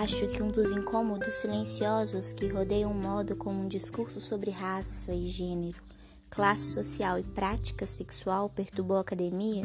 Acho 0.00 0.28
que 0.28 0.40
um 0.40 0.48
dos 0.48 0.70
incômodos 0.70 1.34
silenciosos 1.34 2.32
que 2.32 2.46
rodeiam 2.46 2.92
o 2.92 2.94
modo 2.94 3.34
como 3.34 3.60
um 3.60 3.66
discurso 3.66 4.20
sobre 4.20 4.48
raça 4.48 5.12
e 5.12 5.26
gênero, 5.26 5.82
classe 6.30 6.74
social 6.74 7.18
e 7.18 7.24
prática 7.24 7.84
sexual 7.84 8.48
perturbou 8.48 8.98
a 8.98 9.00
academia 9.00 9.64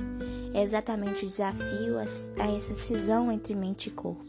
é 0.51 0.64
exatamente 0.64 1.23
o 1.23 1.27
desafio 1.27 2.00
a 2.00 2.47
essa 2.47 2.73
cisão 2.73 3.32
entre 3.32 3.54
mente 3.54 3.89
e 3.89 3.91
corpo. 3.91 4.25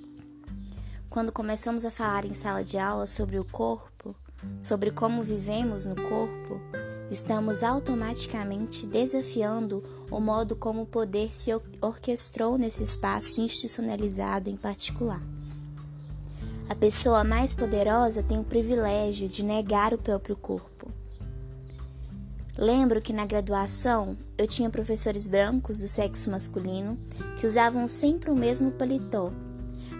Quando 1.08 1.32
começamos 1.32 1.86
a 1.86 1.90
falar 1.90 2.26
em 2.26 2.34
sala 2.34 2.62
de 2.62 2.76
aula 2.76 3.06
sobre 3.06 3.38
o 3.38 3.44
corpo, 3.44 4.14
sobre 4.60 4.90
como 4.90 5.22
vivemos 5.22 5.86
no 5.86 5.96
corpo, 5.96 6.60
estamos 7.10 7.62
automaticamente 7.62 8.86
desafiando 8.86 9.82
o 10.10 10.20
modo 10.20 10.54
como 10.54 10.82
o 10.82 10.86
poder 10.86 11.34
se 11.34 11.50
orquestrou 11.80 12.58
nesse 12.58 12.82
espaço 12.82 13.40
institucionalizado 13.40 14.50
em 14.50 14.56
particular. 14.56 15.22
A 16.74 16.76
pessoa 16.76 17.22
mais 17.22 17.54
poderosa 17.54 18.20
tem 18.20 18.36
o 18.36 18.42
privilégio 18.42 19.28
de 19.28 19.44
negar 19.44 19.94
o 19.94 19.98
próprio 19.98 20.34
corpo. 20.34 20.90
Lembro 22.58 23.00
que 23.00 23.12
na 23.12 23.24
graduação 23.24 24.16
eu 24.36 24.48
tinha 24.48 24.68
professores 24.68 25.28
brancos 25.28 25.78
do 25.78 25.86
sexo 25.86 26.32
masculino 26.32 26.98
que 27.38 27.46
usavam 27.46 27.86
sempre 27.86 28.28
o 28.28 28.34
mesmo 28.34 28.72
paletó 28.72 29.32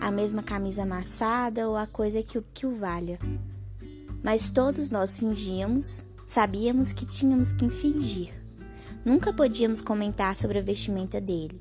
a 0.01 0.11
mesma 0.11 0.43
camisa 0.43 0.83
amassada 0.83 1.69
ou 1.69 1.77
a 1.77 1.87
coisa 1.87 2.21
que, 2.25 2.43
que 2.53 2.67
o 2.67 2.75
valha. 2.75 3.21
Mas 4.21 4.51
todos 4.51 4.91
nós 4.91 5.17
fingíamos, 5.17 6.05
sabíamos 6.27 6.93
que 6.93 7.07
tínhamos 7.07 7.53
que 7.53 7.71
fingir. 7.71 8.33
Nunca 9.05 9.33
podíamos 9.33 9.81
comentar 9.81 10.35
sobre 10.37 10.59
a 10.59 10.63
vestimenta 10.63 11.21
dele, 11.21 11.57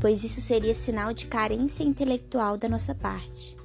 pois 0.00 0.22
isso 0.22 0.40
seria 0.40 0.74
sinal 0.74 1.12
de 1.12 1.26
carência 1.26 1.82
intelectual 1.82 2.56
da 2.56 2.68
nossa 2.68 2.94
parte. 2.94 3.63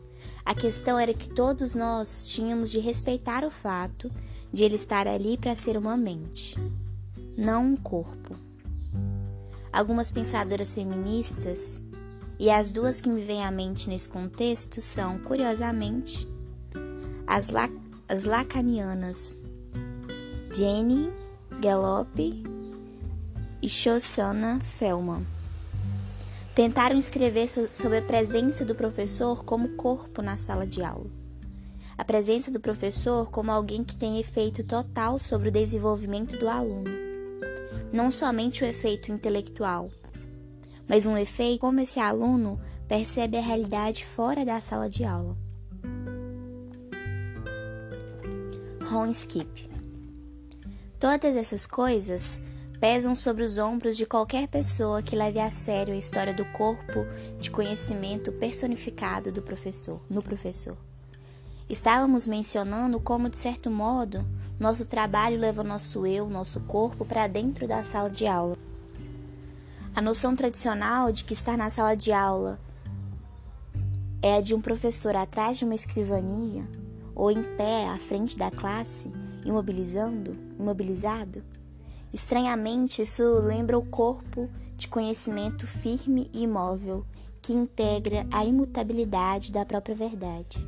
A 0.49 0.55
questão 0.55 0.97
era 0.97 1.13
que 1.13 1.29
todos 1.29 1.75
nós 1.75 2.27
tínhamos 2.27 2.71
de 2.71 2.79
respeitar 2.79 3.45
o 3.45 3.51
fato 3.51 4.11
de 4.51 4.63
ele 4.63 4.77
estar 4.77 5.07
ali 5.07 5.37
para 5.37 5.55
ser 5.55 5.77
uma 5.77 5.95
mente, 5.95 6.57
não 7.37 7.65
um 7.65 7.77
corpo. 7.77 8.35
Algumas 9.71 10.09
pensadoras 10.09 10.73
feministas 10.73 11.79
e 12.39 12.49
as 12.49 12.71
duas 12.71 12.99
que 12.99 13.07
me 13.07 13.21
vêm 13.21 13.45
à 13.45 13.51
mente 13.51 13.87
nesse 13.87 14.09
contexto 14.09 14.81
são, 14.81 15.19
curiosamente, 15.19 16.27
as, 17.27 17.47
as 18.07 18.23
lacanianas 18.23 19.35
Jenny 20.51 21.11
Gallop 21.61 22.17
e 23.61 23.69
Shoshana 23.69 24.59
Fellman. 24.61 25.27
Tentaram 26.59 26.97
escrever 26.97 27.47
sobre 27.47 27.99
a 27.99 28.01
presença 28.01 28.65
do 28.65 28.75
professor 28.75 29.45
como 29.45 29.77
corpo 29.77 30.21
na 30.21 30.37
sala 30.37 30.67
de 30.67 30.83
aula. 30.83 31.09
A 31.97 32.03
presença 32.03 32.51
do 32.51 32.59
professor 32.59 33.31
como 33.31 33.49
alguém 33.49 33.81
que 33.81 33.95
tem 33.95 34.19
efeito 34.19 34.61
total 34.65 35.17
sobre 35.19 35.47
o 35.47 35.51
desenvolvimento 35.53 36.37
do 36.37 36.49
aluno. 36.49 36.91
Não 37.93 38.11
somente 38.11 38.61
o 38.61 38.67
efeito 38.67 39.09
intelectual, 39.09 39.89
mas 40.85 41.07
um 41.07 41.15
efeito 41.15 41.61
como 41.61 41.79
esse 41.79 41.97
aluno 41.97 42.59
percebe 42.89 43.37
a 43.37 43.41
realidade 43.41 44.05
fora 44.05 44.43
da 44.43 44.59
sala 44.59 44.89
de 44.89 45.05
aula. 45.05 45.37
Ron 48.83 49.11
Skip 49.11 49.69
Todas 50.99 51.37
essas 51.37 51.65
coisas 51.65 52.41
pesam 52.79 53.13
sobre 53.13 53.43
os 53.43 53.57
ombros 53.57 53.97
de 53.97 54.05
qualquer 54.05 54.47
pessoa 54.47 55.01
que 55.01 55.15
leve 55.15 55.39
a 55.39 55.51
sério 55.51 55.93
a 55.93 55.97
história 55.97 56.33
do 56.33 56.45
corpo 56.45 57.05
de 57.39 57.51
conhecimento 57.51 58.31
personificado 58.31 59.31
do 59.31 59.41
professor, 59.41 60.01
no 60.09 60.21
professor. 60.21 60.77
Estávamos 61.69 62.25
mencionando 62.25 62.99
como, 62.99 63.29
de 63.29 63.37
certo 63.37 63.69
modo, 63.69 64.25
nosso 64.57 64.87
trabalho 64.87 65.37
leva 65.37 65.63
nosso 65.63 66.07
eu, 66.07 66.29
nosso 66.29 66.61
corpo, 66.61 67.05
para 67.05 67.27
dentro 67.27 67.67
da 67.67 67.83
sala 67.83 68.09
de 68.09 68.25
aula. 68.25 68.57
A 69.93 70.01
noção 70.01 70.35
tradicional 70.35 71.11
de 71.11 71.25
que 71.25 71.33
estar 71.33 71.57
na 71.57 71.69
sala 71.69 71.95
de 71.95 72.13
aula 72.13 72.59
é 74.21 74.35
a 74.37 74.41
de 74.41 74.55
um 74.55 74.61
professor 74.61 75.15
atrás 75.15 75.57
de 75.57 75.65
uma 75.65 75.75
escrivaninha 75.75 76.67
ou 77.13 77.29
em 77.29 77.43
pé 77.43 77.87
à 77.87 77.99
frente 77.99 78.37
da 78.37 78.49
classe, 78.49 79.11
imobilizando, 79.43 80.31
imobilizado. 80.57 81.43
Estranhamente, 82.13 83.01
isso 83.01 83.23
lembra 83.39 83.77
o 83.77 83.85
corpo 83.85 84.49
de 84.75 84.87
conhecimento 84.87 85.67
firme 85.67 86.29
e 86.33 86.43
imóvel 86.43 87.05
que 87.41 87.53
integra 87.53 88.25
a 88.31 88.43
imutabilidade 88.43 89.51
da 89.51 89.65
própria 89.65 89.95
verdade. 89.95 90.65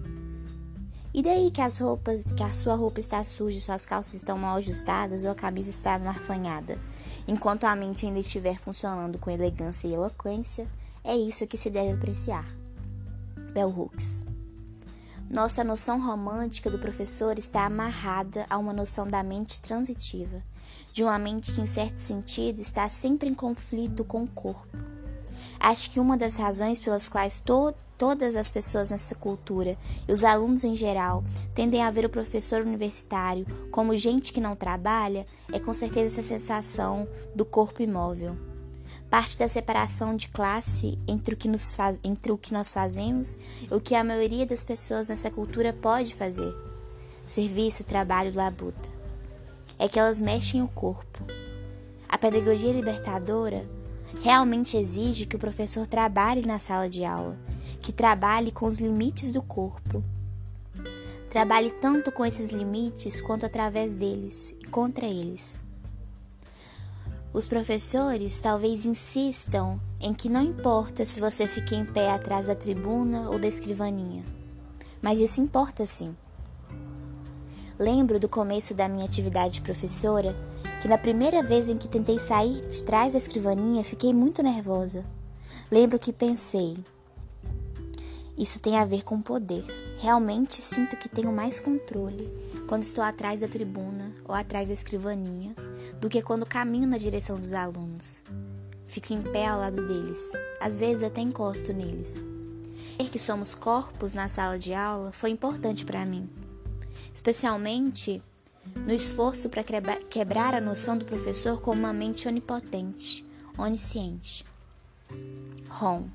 E 1.13 1.21
daí 1.21 1.51
que 1.51 1.61
as 1.61 1.77
roupas, 1.77 2.31
que 2.31 2.43
a 2.43 2.53
sua 2.53 2.75
roupa 2.75 2.99
está 2.99 3.23
suja, 3.23 3.59
suas 3.59 3.85
calças 3.85 4.13
estão 4.13 4.37
mal 4.37 4.55
ajustadas 4.57 5.25
ou 5.25 5.31
a 5.31 5.35
camisa 5.35 5.69
está 5.69 5.99
marfanhada? 5.99 6.79
Enquanto 7.27 7.65
a 7.65 7.75
mente 7.75 8.05
ainda 8.05 8.19
estiver 8.19 8.57
funcionando 8.57 9.19
com 9.19 9.29
elegância 9.29 9.87
e 9.87 9.93
eloquência, 9.93 10.67
é 11.03 11.15
isso 11.15 11.45
que 11.47 11.57
se 11.57 11.69
deve 11.69 11.93
apreciar. 11.93 12.45
Bell 13.53 13.69
Hooks. 13.69 14.23
Nossa 15.29 15.63
noção 15.63 15.99
romântica 16.01 16.69
do 16.69 16.79
professor 16.79 17.37
está 17.37 17.65
amarrada 17.65 18.45
a 18.49 18.57
uma 18.57 18.73
noção 18.73 19.07
da 19.07 19.21
mente 19.23 19.59
transitiva, 19.59 20.41
de 20.91 21.03
uma 21.03 21.17
mente 21.17 21.51
que, 21.51 21.61
em 21.61 21.67
certo 21.67 21.97
sentido, 21.97 22.59
está 22.59 22.87
sempre 22.89 23.29
em 23.29 23.33
conflito 23.33 24.03
com 24.03 24.23
o 24.23 24.29
corpo. 24.29 24.77
Acho 25.59 25.91
que 25.91 25.99
uma 25.99 26.17
das 26.17 26.37
razões 26.37 26.79
pelas 26.79 27.07
quais 27.07 27.39
to 27.39 27.73
todas 28.01 28.35
as 28.35 28.49
pessoas 28.49 28.89
nessa 28.89 29.13
cultura 29.13 29.77
e 30.07 30.11
os 30.11 30.23
alunos 30.23 30.63
em 30.63 30.75
geral 30.75 31.23
tendem 31.53 31.83
a 31.83 31.91
ver 31.91 32.03
o 32.03 32.09
professor 32.09 32.61
universitário 32.61 33.45
como 33.69 33.95
gente 33.95 34.33
que 34.33 34.41
não 34.41 34.55
trabalha 34.55 35.23
é 35.53 35.59
com 35.59 35.71
certeza 35.71 36.19
essa 36.19 36.27
sensação 36.27 37.07
do 37.35 37.45
corpo 37.45 37.83
imóvel. 37.83 38.35
Parte 39.07 39.37
da 39.37 39.47
separação 39.47 40.15
de 40.15 40.29
classe 40.29 40.97
entre 41.07 41.35
o 41.35 41.37
que, 41.37 41.47
nos 41.47 41.71
faz, 41.71 41.99
entre 42.03 42.31
o 42.31 42.39
que 42.39 42.51
nós 42.51 42.71
fazemos 42.71 43.37
e 43.69 43.71
o 43.71 43.79
que 43.79 43.93
a 43.93 44.03
maioria 44.03 44.47
das 44.47 44.63
pessoas 44.63 45.09
nessa 45.09 45.29
cultura 45.29 45.71
pode 45.71 46.15
fazer. 46.15 46.55
Serviço, 47.23 47.83
trabalho, 47.83 48.33
labuta. 48.33 48.90
É 49.81 49.89
que 49.89 49.97
elas 49.97 50.21
mexem 50.21 50.61
o 50.61 50.67
corpo. 50.67 51.25
A 52.07 52.15
pedagogia 52.15 52.71
libertadora 52.71 53.67
realmente 54.21 54.77
exige 54.77 55.25
que 55.25 55.35
o 55.35 55.39
professor 55.39 55.87
trabalhe 55.87 56.45
na 56.45 56.59
sala 56.59 56.87
de 56.87 57.03
aula, 57.03 57.35
que 57.81 57.91
trabalhe 57.91 58.51
com 58.51 58.67
os 58.67 58.77
limites 58.77 59.31
do 59.31 59.41
corpo. 59.41 60.03
Trabalhe 61.31 61.71
tanto 61.71 62.11
com 62.11 62.23
esses 62.23 62.51
limites 62.51 63.19
quanto 63.19 63.43
através 63.43 63.95
deles 63.95 64.55
e 64.61 64.67
contra 64.67 65.07
eles. 65.07 65.63
Os 67.33 67.47
professores 67.47 68.39
talvez 68.39 68.85
insistam 68.85 69.81
em 69.99 70.13
que 70.13 70.29
não 70.29 70.43
importa 70.43 71.03
se 71.05 71.19
você 71.19 71.47
fica 71.47 71.73
em 71.73 71.85
pé 71.85 72.11
atrás 72.11 72.45
da 72.45 72.53
tribuna 72.53 73.31
ou 73.31 73.39
da 73.39 73.47
escrivaninha, 73.47 74.23
mas 75.01 75.19
isso 75.19 75.41
importa 75.41 75.87
sim. 75.87 76.15
Lembro 77.81 78.19
do 78.19 78.29
começo 78.29 78.75
da 78.75 78.87
minha 78.87 79.05
atividade 79.05 79.55
de 79.55 79.61
professora 79.61 80.35
que 80.83 80.87
na 80.87 80.99
primeira 80.99 81.41
vez 81.41 81.67
em 81.67 81.79
que 81.79 81.87
tentei 81.87 82.19
sair 82.19 82.61
de 82.67 82.83
trás 82.83 83.13
da 83.13 83.17
escrivaninha 83.17 83.83
fiquei 83.83 84.13
muito 84.13 84.43
nervosa. 84.43 85.03
Lembro 85.71 85.97
que 85.97 86.13
pensei: 86.13 86.77
isso 88.37 88.59
tem 88.59 88.77
a 88.77 88.85
ver 88.85 89.03
com 89.03 89.19
poder. 89.19 89.65
Realmente 89.97 90.61
sinto 90.61 90.95
que 90.95 91.09
tenho 91.09 91.31
mais 91.31 91.59
controle 91.59 92.31
quando 92.69 92.83
estou 92.83 93.03
atrás 93.03 93.39
da 93.39 93.47
tribuna 93.47 94.11
ou 94.25 94.35
atrás 94.35 94.67
da 94.67 94.75
escrivaninha 94.75 95.55
do 95.99 96.07
que 96.07 96.21
quando 96.21 96.45
caminho 96.45 96.87
na 96.87 96.99
direção 96.99 97.39
dos 97.39 97.51
alunos. 97.51 98.21
Fico 98.85 99.11
em 99.11 99.23
pé 99.23 99.47
ao 99.47 99.59
lado 99.59 99.87
deles, 99.87 100.31
às 100.59 100.77
vezes 100.77 101.01
até 101.01 101.21
encosto 101.21 101.73
neles. 101.73 102.23
Ver 102.99 103.09
que 103.09 103.17
somos 103.17 103.55
corpos 103.55 104.13
na 104.13 104.29
sala 104.29 104.59
de 104.59 104.71
aula 104.71 105.11
foi 105.11 105.31
importante 105.31 105.83
para 105.83 106.05
mim, 106.05 106.29
especialmente 107.13 108.21
no 108.85 108.93
esforço 108.93 109.49
para 109.49 109.63
quebrar 110.09 110.53
a 110.53 110.61
noção 110.61 110.97
do 110.97 111.05
professor 111.05 111.61
como 111.61 111.79
uma 111.79 111.93
mente 111.93 112.27
onipotente, 112.27 113.25
onisciente. 113.57 114.45
Ron. 115.69 116.07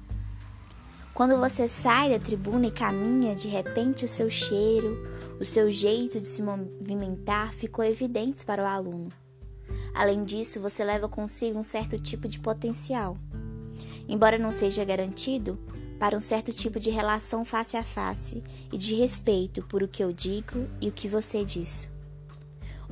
Quando 1.13 1.39
você 1.39 1.67
sai 1.67 2.11
da 2.11 2.19
tribuna 2.19 2.67
e 2.67 2.71
caminha, 2.71 3.35
de 3.35 3.49
repente 3.49 4.05
o 4.05 4.09
seu 4.09 4.29
cheiro, 4.29 5.09
o 5.41 5.45
seu 5.45 5.71
jeito 5.71 6.21
de 6.21 6.29
se 6.29 6.43
movimentar 6.43 7.55
ficou 7.55 7.85
evidentes 7.85 8.45
para 8.45 8.63
o 8.63 8.67
aluno. 8.67 9.09
Além 9.95 10.25
disso, 10.25 10.61
você 10.61 10.85
leva 10.85 11.09
consigo 11.09 11.59
um 11.59 11.65
certo 11.65 11.99
tipo 11.99 12.29
de 12.29 12.39
potencial. 12.39 13.17
Embora 14.07 14.39
não 14.39 14.53
seja 14.53 14.85
garantido, 14.85 15.59
para 15.99 16.17
um 16.17 16.21
certo 16.21 16.53
tipo 16.53 16.79
de 16.79 16.91
relação 16.91 17.45
face 17.45 17.77
a 17.77 17.83
face 17.83 18.43
e 18.73 18.77
de 18.77 18.95
respeito 18.95 19.63
por 19.63 19.83
o 19.83 19.89
que 19.89 20.03
eu 20.03 20.13
digo 20.13 20.67
e 20.81 20.89
o 20.89 20.93
que 20.93 21.09
você 21.09 21.45
diz. 21.45 21.91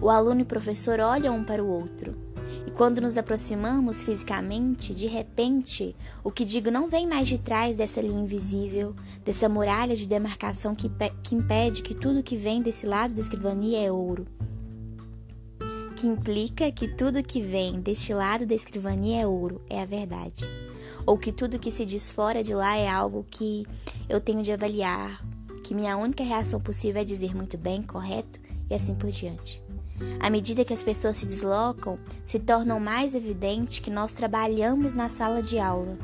O 0.00 0.10
aluno 0.10 0.40
e 0.40 0.42
o 0.42 0.46
professor 0.46 0.98
olham 1.00 1.36
um 1.36 1.44
para 1.44 1.62
o 1.62 1.68
outro. 1.68 2.16
E 2.66 2.70
quando 2.70 3.00
nos 3.00 3.16
aproximamos 3.16 4.02
fisicamente, 4.02 4.92
de 4.92 5.06
repente, 5.06 5.94
o 6.22 6.30
que 6.30 6.44
digo 6.44 6.70
não 6.70 6.88
vem 6.88 7.06
mais 7.06 7.28
de 7.28 7.38
trás 7.38 7.76
dessa 7.76 8.00
linha 8.00 8.22
invisível, 8.22 8.94
dessa 9.24 9.48
muralha 9.48 9.94
de 9.94 10.06
demarcação 10.06 10.74
que, 10.74 10.90
que 11.22 11.34
impede 11.34 11.82
que 11.82 11.94
tudo 11.94 12.22
que 12.22 12.36
vem 12.36 12.60
desse 12.60 12.86
lado 12.86 13.14
da 13.14 13.20
escrivania 13.20 13.86
é 13.86 13.92
ouro. 13.92 14.26
Que 15.96 16.06
implica 16.06 16.70
que 16.72 16.88
tudo 16.88 17.22
que 17.22 17.40
vem 17.40 17.80
deste 17.80 18.12
lado 18.12 18.44
da 18.44 18.54
escrivania 18.54 19.22
é 19.22 19.26
ouro, 19.26 19.62
é 19.70 19.80
a 19.80 19.86
verdade. 19.86 20.44
Ou 21.06 21.18
que 21.18 21.32
tudo 21.32 21.58
que 21.58 21.70
se 21.70 21.84
diz 21.84 22.10
fora 22.10 22.42
de 22.42 22.54
lá 22.54 22.76
é 22.76 22.88
algo 22.88 23.26
que 23.30 23.66
eu 24.08 24.20
tenho 24.20 24.42
de 24.42 24.52
avaliar, 24.52 25.22
que 25.62 25.74
minha 25.74 25.96
única 25.96 26.24
reação 26.24 26.60
possível 26.60 27.02
é 27.02 27.04
dizer 27.04 27.34
muito 27.34 27.58
bem, 27.58 27.82
correto 27.82 28.40
e 28.70 28.74
assim 28.74 28.94
por 28.94 29.10
diante. 29.10 29.62
À 30.20 30.28
medida 30.28 30.64
que 30.64 30.72
as 30.72 30.82
pessoas 30.82 31.18
se 31.18 31.26
deslocam, 31.26 31.98
se 32.24 32.38
torna 32.38 32.78
mais 32.80 33.14
evidente 33.14 33.80
que 33.80 33.90
nós 33.90 34.12
trabalhamos 34.12 34.94
na 34.94 35.08
sala 35.08 35.42
de 35.42 35.58
aula. 35.58 35.96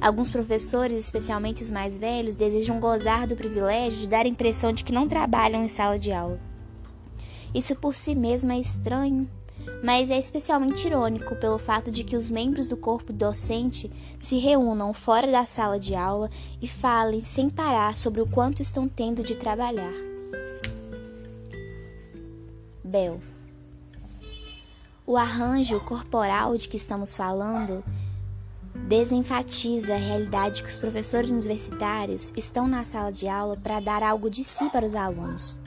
Alguns 0.00 0.30
professores, 0.30 1.04
especialmente 1.04 1.62
os 1.62 1.70
mais 1.70 1.96
velhos, 1.96 2.36
desejam 2.36 2.80
gozar 2.80 3.26
do 3.26 3.36
privilégio 3.36 4.00
de 4.00 4.08
dar 4.08 4.24
a 4.24 4.28
impressão 4.28 4.72
de 4.72 4.82
que 4.82 4.92
não 4.92 5.08
trabalham 5.08 5.62
em 5.62 5.68
sala 5.68 5.98
de 5.98 6.10
aula. 6.10 6.40
Isso 7.54 7.74
por 7.76 7.94
si 7.94 8.14
mesmo 8.14 8.52
é 8.52 8.58
estranho, 8.58 9.28
mas 9.82 10.10
é 10.10 10.18
especialmente 10.18 10.86
irônico 10.86 11.36
pelo 11.36 11.58
fato 11.58 11.90
de 11.90 12.04
que 12.04 12.16
os 12.16 12.28
membros 12.28 12.68
do 12.68 12.76
corpo 12.76 13.12
docente 13.12 13.90
se 14.18 14.38
reúnam 14.38 14.92
fora 14.92 15.30
da 15.30 15.46
sala 15.46 15.78
de 15.78 15.94
aula 15.94 16.30
e 16.60 16.68
falem 16.68 17.24
sem 17.24 17.48
parar 17.48 17.96
sobre 17.96 18.20
o 18.20 18.26
quanto 18.26 18.60
estão 18.60 18.88
tendo 18.88 19.22
de 19.22 19.34
trabalhar. 19.34 19.92
Bel. 22.82 23.20
O 25.06 25.16
arranjo 25.16 25.80
corporal 25.80 26.56
de 26.56 26.68
que 26.68 26.76
estamos 26.76 27.14
falando 27.14 27.84
desenfatiza 28.88 29.94
a 29.94 29.98
realidade 29.98 30.64
que 30.64 30.70
os 30.70 30.78
professores 30.78 31.30
universitários 31.30 32.32
estão 32.36 32.66
na 32.66 32.84
sala 32.84 33.12
de 33.12 33.28
aula 33.28 33.56
para 33.56 33.78
dar 33.78 34.02
algo 34.02 34.28
de 34.28 34.42
si 34.42 34.68
para 34.70 34.84
os 34.84 34.94
alunos. 34.94 35.59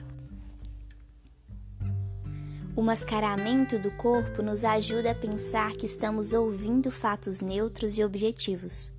O 2.76 2.82
mascaramento 2.82 3.78
do 3.78 3.92
corpo 3.92 4.42
nos 4.42 4.64
ajuda 4.64 5.12
a 5.12 5.14
pensar 5.14 5.72
que 5.76 5.86
estamos 5.86 6.32
ouvindo 6.32 6.90
fatos 6.90 7.40
neutros 7.40 7.96
e 7.96 8.04
objetivos. 8.04 8.92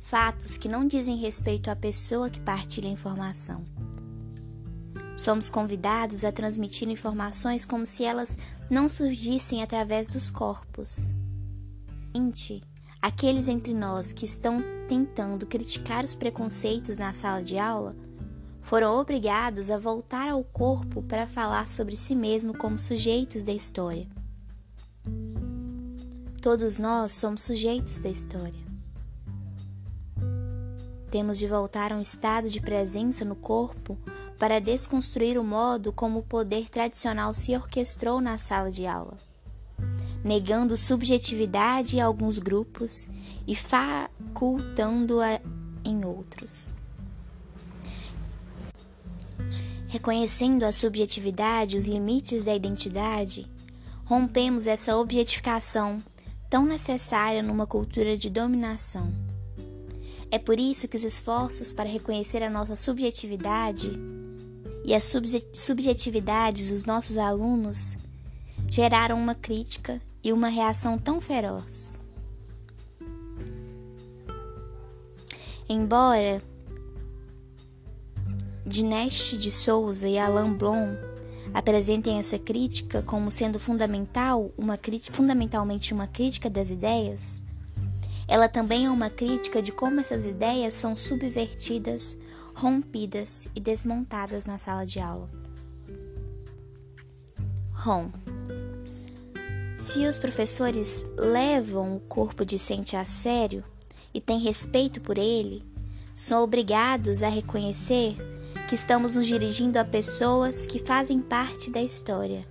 Fatos 0.00 0.56
que 0.56 0.68
não 0.68 0.86
dizem 0.86 1.18
respeito 1.18 1.70
à 1.70 1.76
pessoa 1.76 2.30
que 2.30 2.40
partilha 2.40 2.88
a 2.88 2.92
informação. 2.92 3.62
Somos 5.18 5.50
convidados 5.50 6.24
a 6.24 6.32
transmitir 6.32 6.88
informações 6.88 7.66
como 7.66 7.84
se 7.84 8.04
elas 8.04 8.38
não 8.70 8.88
surgissem 8.88 9.62
através 9.62 10.08
dos 10.08 10.30
corpos. 10.30 11.10
Ente, 12.14 12.62
aqueles 13.02 13.48
entre 13.48 13.74
nós 13.74 14.14
que 14.14 14.24
estão 14.24 14.64
tentando 14.88 15.46
criticar 15.46 16.04
os 16.06 16.14
preconceitos 16.14 16.96
na 16.96 17.12
sala 17.12 17.42
de 17.42 17.58
aula 17.58 17.94
foram 18.62 18.98
obrigados 18.98 19.70
a 19.70 19.78
voltar 19.78 20.28
ao 20.28 20.42
corpo 20.42 21.02
para 21.02 21.26
falar 21.26 21.68
sobre 21.68 21.96
si 21.96 22.14
mesmo 22.14 22.56
como 22.56 22.78
sujeitos 22.78 23.44
da 23.44 23.52
história. 23.52 24.06
Todos 26.40 26.78
nós 26.78 27.12
somos 27.12 27.42
sujeitos 27.42 28.00
da 28.00 28.08
história. 28.08 28.72
Temos 31.10 31.38
de 31.38 31.46
voltar 31.46 31.92
a 31.92 31.96
um 31.96 32.00
estado 32.00 32.48
de 32.48 32.60
presença 32.60 33.24
no 33.24 33.36
corpo 33.36 33.98
para 34.38 34.58
desconstruir 34.58 35.38
o 35.38 35.44
modo 35.44 35.92
como 35.92 36.20
o 36.20 36.22
poder 36.22 36.68
tradicional 36.68 37.34
se 37.34 37.54
orquestrou 37.54 38.20
na 38.20 38.38
sala 38.38 38.72
de 38.72 38.86
aula, 38.86 39.16
negando 40.24 40.76
subjetividade 40.76 41.96
em 41.96 42.00
alguns 42.00 42.38
grupos 42.38 43.08
e 43.46 43.54
facultando-a 43.54 45.40
em 45.84 46.04
outros. 46.04 46.74
Reconhecendo 49.92 50.62
a 50.62 50.72
subjetividade, 50.72 51.76
os 51.76 51.84
limites 51.84 52.44
da 52.44 52.56
identidade, 52.56 53.46
rompemos 54.06 54.66
essa 54.66 54.96
objetificação 54.96 56.02
tão 56.48 56.64
necessária 56.64 57.42
numa 57.42 57.66
cultura 57.66 58.16
de 58.16 58.30
dominação. 58.30 59.12
É 60.30 60.38
por 60.38 60.58
isso 60.58 60.88
que 60.88 60.96
os 60.96 61.04
esforços 61.04 61.74
para 61.74 61.90
reconhecer 61.90 62.42
a 62.42 62.48
nossa 62.48 62.74
subjetividade 62.74 63.92
e 64.82 64.94
as 64.94 65.12
subjetividades 65.52 66.70
dos 66.70 66.86
nossos 66.86 67.18
alunos 67.18 67.94
geraram 68.70 69.18
uma 69.18 69.34
crítica 69.34 70.00
e 70.24 70.32
uma 70.32 70.48
reação 70.48 70.96
tão 70.98 71.20
feroz. 71.20 72.00
Embora 75.68 76.42
Dinesh 78.66 79.36
de 79.38 79.50
Souza 79.50 80.08
e 80.08 80.18
Alain 80.18 80.52
Blom 80.52 80.96
apresentem 81.52 82.18
essa 82.18 82.38
crítica 82.38 83.02
como 83.02 83.30
sendo 83.30 83.58
fundamental, 83.58 84.50
uma 84.56 84.76
crítica, 84.76 85.14
fundamentalmente 85.14 85.92
uma 85.92 86.06
crítica 86.06 86.48
das 86.48 86.70
ideias, 86.70 87.42
ela 88.32 88.48
também 88.48 88.86
é 88.86 88.90
uma 88.90 89.10
crítica 89.10 89.60
de 89.60 89.72
como 89.72 90.00
essas 90.00 90.24
ideias 90.24 90.74
são 90.74 90.96
subvertidas 90.96 92.16
rompidas 92.54 93.48
e 93.54 93.60
desmontadas 93.60 94.46
na 94.46 94.58
sala 94.58 94.86
de 94.86 95.00
aula. 95.00 95.28
ROM 97.72 98.10
Se 99.76 100.06
os 100.06 100.16
professores 100.18 101.04
levam 101.16 101.96
o 101.96 102.00
corpo 102.00 102.44
discente 102.44 102.96
a 102.96 103.04
sério 103.04 103.64
e 104.14 104.20
têm 104.20 104.38
respeito 104.38 105.00
por 105.00 105.18
ele, 105.18 105.62
são 106.14 106.42
obrigados 106.42 107.22
a 107.22 107.28
reconhecer 107.28 108.16
que 108.72 108.76
estamos 108.76 109.16
nos 109.16 109.26
dirigindo 109.26 109.78
a 109.78 109.84
pessoas 109.84 110.64
que 110.64 110.78
fazem 110.78 111.20
parte 111.20 111.70
da 111.70 111.82
história. 111.82 112.48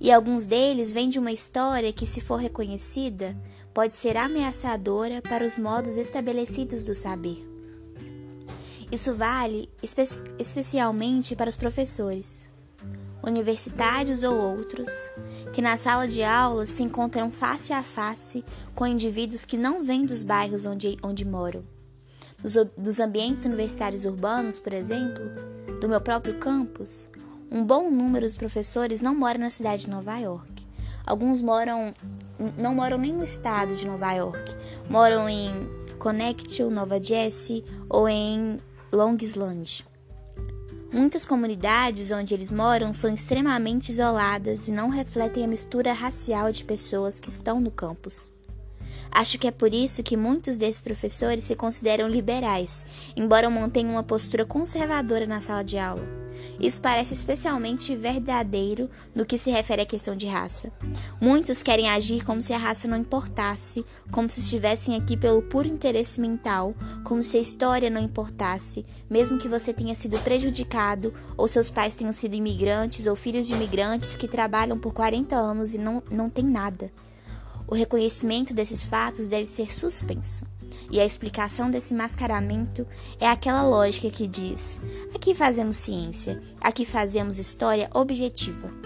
E 0.00 0.12
alguns 0.12 0.46
deles 0.46 0.92
vêm 0.92 1.08
de 1.08 1.18
uma 1.18 1.32
história 1.32 1.92
que, 1.92 2.06
se 2.06 2.20
for 2.20 2.36
reconhecida, 2.36 3.36
pode 3.74 3.96
ser 3.96 4.16
ameaçadora 4.16 5.20
para 5.20 5.44
os 5.44 5.58
modos 5.58 5.96
estabelecidos 5.96 6.84
do 6.84 6.94
saber. 6.94 7.44
Isso 8.92 9.12
vale 9.12 9.68
espe 9.82 10.04
especialmente 10.38 11.34
para 11.34 11.50
os 11.50 11.56
professores, 11.56 12.48
universitários 13.20 14.22
ou 14.22 14.36
outros, 14.38 14.88
que 15.52 15.60
na 15.60 15.76
sala 15.76 16.06
de 16.06 16.22
aula 16.22 16.64
se 16.64 16.84
encontram 16.84 17.28
face 17.28 17.72
a 17.72 17.82
face 17.82 18.44
com 18.72 18.86
indivíduos 18.86 19.44
que 19.44 19.56
não 19.56 19.82
vêm 19.82 20.06
dos 20.06 20.22
bairros 20.22 20.64
onde, 20.64 20.96
onde 21.02 21.24
moram. 21.24 21.73
Dos, 22.44 22.56
dos 22.76 23.00
ambientes 23.00 23.46
universitários 23.46 24.04
urbanos, 24.04 24.58
por 24.58 24.74
exemplo, 24.74 25.24
do 25.80 25.88
meu 25.88 25.98
próprio 25.98 26.38
campus, 26.38 27.08
um 27.50 27.64
bom 27.64 27.90
número 27.90 28.26
dos 28.26 28.36
professores 28.36 29.00
não 29.00 29.14
mora 29.14 29.38
na 29.38 29.48
cidade 29.48 29.86
de 29.86 29.90
Nova 29.90 30.18
York. 30.18 30.66
Alguns 31.06 31.40
moram 31.40 31.94
não 32.58 32.74
moram 32.74 32.98
nem 32.98 33.14
no 33.14 33.24
estado 33.24 33.74
de 33.74 33.86
Nova 33.86 34.12
York, 34.12 34.54
moram 34.90 35.26
em 35.26 35.66
Connecticut, 35.98 36.64
Nova 36.64 37.02
Jersey 37.02 37.64
ou 37.88 38.06
em 38.06 38.58
Long 38.92 39.16
Island. 39.18 39.86
Muitas 40.92 41.24
comunidades 41.24 42.10
onde 42.10 42.34
eles 42.34 42.50
moram 42.50 42.92
são 42.92 43.14
extremamente 43.14 43.88
isoladas 43.88 44.68
e 44.68 44.72
não 44.72 44.90
refletem 44.90 45.44
a 45.44 45.48
mistura 45.48 45.94
racial 45.94 46.52
de 46.52 46.62
pessoas 46.62 47.18
que 47.18 47.30
estão 47.30 47.58
no 47.58 47.70
campus. 47.70 48.33
Acho 49.14 49.38
que 49.38 49.46
é 49.46 49.52
por 49.52 49.72
isso 49.72 50.02
que 50.02 50.16
muitos 50.16 50.56
desses 50.56 50.82
professores 50.82 51.44
se 51.44 51.54
consideram 51.54 52.08
liberais, 52.08 52.84
embora 53.16 53.48
mantenham 53.48 53.92
uma 53.92 54.02
postura 54.02 54.44
conservadora 54.44 55.24
na 55.24 55.40
sala 55.40 55.62
de 55.62 55.78
aula. 55.78 56.02
Isso 56.58 56.80
parece 56.80 57.14
especialmente 57.14 57.94
verdadeiro 57.94 58.90
no 59.14 59.24
que 59.24 59.38
se 59.38 59.52
refere 59.52 59.82
à 59.82 59.86
questão 59.86 60.16
de 60.16 60.26
raça. 60.26 60.72
Muitos 61.20 61.62
querem 61.62 61.88
agir 61.88 62.24
como 62.24 62.40
se 62.40 62.52
a 62.52 62.58
raça 62.58 62.88
não 62.88 62.96
importasse, 62.96 63.86
como 64.10 64.28
se 64.28 64.40
estivessem 64.40 64.96
aqui 64.96 65.16
pelo 65.16 65.42
puro 65.42 65.68
interesse 65.68 66.20
mental, 66.20 66.74
como 67.04 67.22
se 67.22 67.36
a 67.36 67.40
história 67.40 67.88
não 67.88 68.02
importasse, 68.02 68.84
mesmo 69.08 69.38
que 69.38 69.48
você 69.48 69.72
tenha 69.72 69.94
sido 69.94 70.18
prejudicado 70.18 71.14
ou 71.36 71.46
seus 71.46 71.70
pais 71.70 71.94
tenham 71.94 72.12
sido 72.12 72.34
imigrantes 72.34 73.06
ou 73.06 73.14
filhos 73.14 73.46
de 73.46 73.54
imigrantes 73.54 74.16
que 74.16 74.26
trabalham 74.26 74.76
por 74.76 74.92
40 74.92 75.36
anos 75.36 75.72
e 75.72 75.78
não, 75.78 76.02
não 76.10 76.28
tem 76.28 76.44
nada. 76.44 76.90
O 77.66 77.74
reconhecimento 77.74 78.52
desses 78.52 78.84
fatos 78.84 79.26
deve 79.26 79.46
ser 79.46 79.72
suspenso. 79.72 80.46
E 80.90 81.00
a 81.00 81.06
explicação 81.06 81.70
desse 81.70 81.94
mascaramento 81.94 82.86
é 83.18 83.26
aquela 83.26 83.62
lógica 83.62 84.10
que 84.10 84.26
diz: 84.26 84.80
aqui 85.14 85.34
fazemos 85.34 85.76
ciência, 85.76 86.42
aqui 86.60 86.84
fazemos 86.84 87.38
história 87.38 87.88
objetiva. 87.94 88.83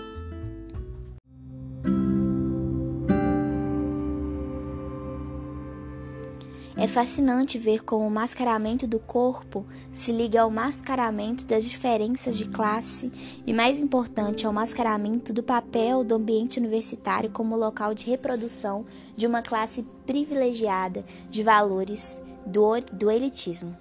Fascinante 6.89 7.59
ver 7.59 7.85
como 7.85 8.07
o 8.07 8.11
mascaramento 8.11 8.87
do 8.87 8.99
corpo 8.99 9.67
se 9.93 10.11
liga 10.11 10.43
ao 10.43 10.51
mascaramento 10.51 11.47
das 11.47 11.69
diferenças 11.69 12.37
de 12.37 12.47
classe 12.47 13.13
e, 13.47 13.53
mais 13.53 13.81
importante, 13.81 14.47
ao 14.47 14.53
mascaramento 14.53 15.33
do 15.33 15.43
papel 15.43 16.03
do 16.03 16.15
ambiente 16.15 16.59
universitário 16.59 17.31
como 17.31 17.57
local 17.57 17.95
de 17.95 18.05
reprodução 18.07 18.85
de 19.17 19.27
uma 19.27 19.43
classe 19.43 19.87
privilegiada 20.07 21.05
de 21.31 21.43
valores 21.43 22.21
do, 22.45 22.81
do 22.93 23.11
elitismo. 23.11 23.77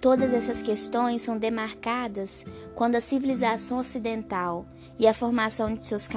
Todas 0.00 0.32
essas 0.32 0.62
questões 0.62 1.22
são 1.22 1.38
demarcadas 1.38 2.44
quando 2.74 2.96
a 2.96 3.00
civilização 3.00 3.78
ocidental 3.78 4.66
e 4.98 5.06
a 5.06 5.14
formação 5.14 5.74
de 5.74 5.86
seus 5.86 6.08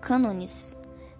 cânones 0.00 0.76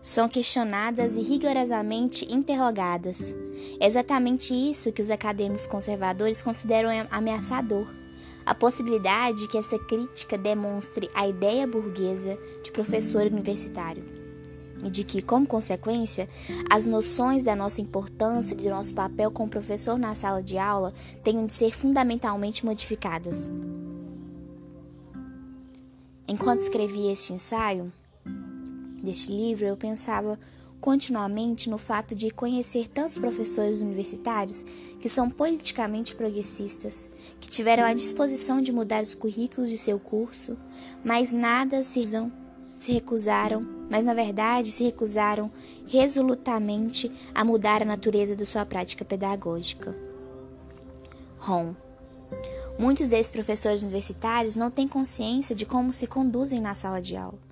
são 0.09 0.27
questionadas 0.27 1.17
e 1.17 1.21
rigorosamente 1.21 2.27
interrogadas. 2.33 3.35
É 3.79 3.87
exatamente 3.87 4.55
isso 4.55 4.91
que 4.91 5.03
os 5.03 5.11
acadêmicos 5.11 5.67
conservadores 5.67 6.41
consideram 6.41 6.89
ameaçador. 7.11 7.87
A 8.47 8.55
possibilidade 8.55 9.41
de 9.41 9.49
que 9.49 9.59
essa 9.59 9.79
crítica 9.79 10.39
demonstre 10.39 11.11
a 11.15 11.29
ideia 11.29 11.67
burguesa 11.67 12.39
de 12.65 12.73
professor 12.73 13.27
universitário. 13.27 14.03
E 14.83 14.89
de 14.89 15.05
que, 15.05 15.21
como 15.21 15.47
consequência, 15.47 16.27
as 16.71 16.87
noções 16.87 17.43
da 17.43 17.55
nossa 17.55 17.83
importância 17.83 18.55
e 18.55 18.63
do 18.63 18.71
nosso 18.71 18.95
papel 18.95 19.31
como 19.31 19.51
professor 19.51 19.99
na 19.99 20.15
sala 20.15 20.43
de 20.43 20.57
aula 20.57 20.95
tenham 21.23 21.45
de 21.45 21.53
ser 21.53 21.77
fundamentalmente 21.77 22.65
modificadas. 22.65 23.51
Enquanto 26.27 26.61
escrevia 26.61 27.13
este 27.13 27.35
ensaio, 27.35 27.93
deste 29.03 29.31
livro, 29.31 29.65
eu 29.65 29.77
pensava 29.77 30.39
continuamente 30.81 31.69
no 31.69 31.79
fato 31.79 32.15
de 32.15 32.31
conhecer 32.31 32.89
tantos 32.89 33.19
professores 33.19 33.83
universitários 33.83 34.65
que 35.01 35.09
são 35.09 35.29
politicamente 35.29 36.15
progressistas, 36.15 37.09
que 37.41 37.51
tiveram 37.51 37.85
a 37.85 37.95
disposição 37.95 38.61
de 38.61 38.73
mudar 38.73 39.03
os 39.03 39.15
currículos 39.15 39.69
de 39.69 39.79
seu 39.79 39.99
curso, 39.99 40.57
mas 41.05 41.33
nada 41.33 41.83
se, 41.83 42.03
se 42.77 42.93
recusaram, 42.93 43.67
mas 43.91 44.05
na 44.05 44.15
verdade 44.15 44.71
se 44.71 44.85
recusaram 44.85 45.51
resolutamente 45.87 47.11
a 47.35 47.45
mudar 47.45 47.83
a 47.83 47.87
natureza 47.87 48.37
da 48.37 48.47
sua 48.47 48.65
prática 48.65 49.05
pedagógica. 49.05 49.97
Rom. 51.39 51.75
Muitos 52.79 53.09
desses 53.09 53.33
professores 53.33 53.83
universitários 53.83 54.55
não 54.55 54.71
têm 54.71 54.87
consciência 54.87 55.55
de 55.55 55.67
como 55.67 55.93
se 55.93 56.07
conduzem 56.07 56.61
na 56.61 56.75
sala 56.75 57.01
de 57.01 57.17
aula. 57.17 57.48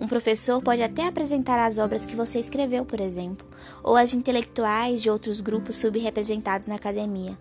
Um 0.00 0.08
professor 0.08 0.62
pode 0.62 0.82
até 0.82 1.06
apresentar 1.06 1.58
as 1.58 1.76
obras 1.76 2.06
que 2.06 2.16
você 2.16 2.38
escreveu, 2.38 2.86
por 2.86 3.02
exemplo, 3.02 3.46
ou 3.82 3.96
as 3.96 4.10
de 4.10 4.16
intelectuais 4.16 5.02
de 5.02 5.10
outros 5.10 5.42
grupos 5.42 5.76
subrepresentados 5.76 6.66
na 6.66 6.76
academia. 6.76 7.38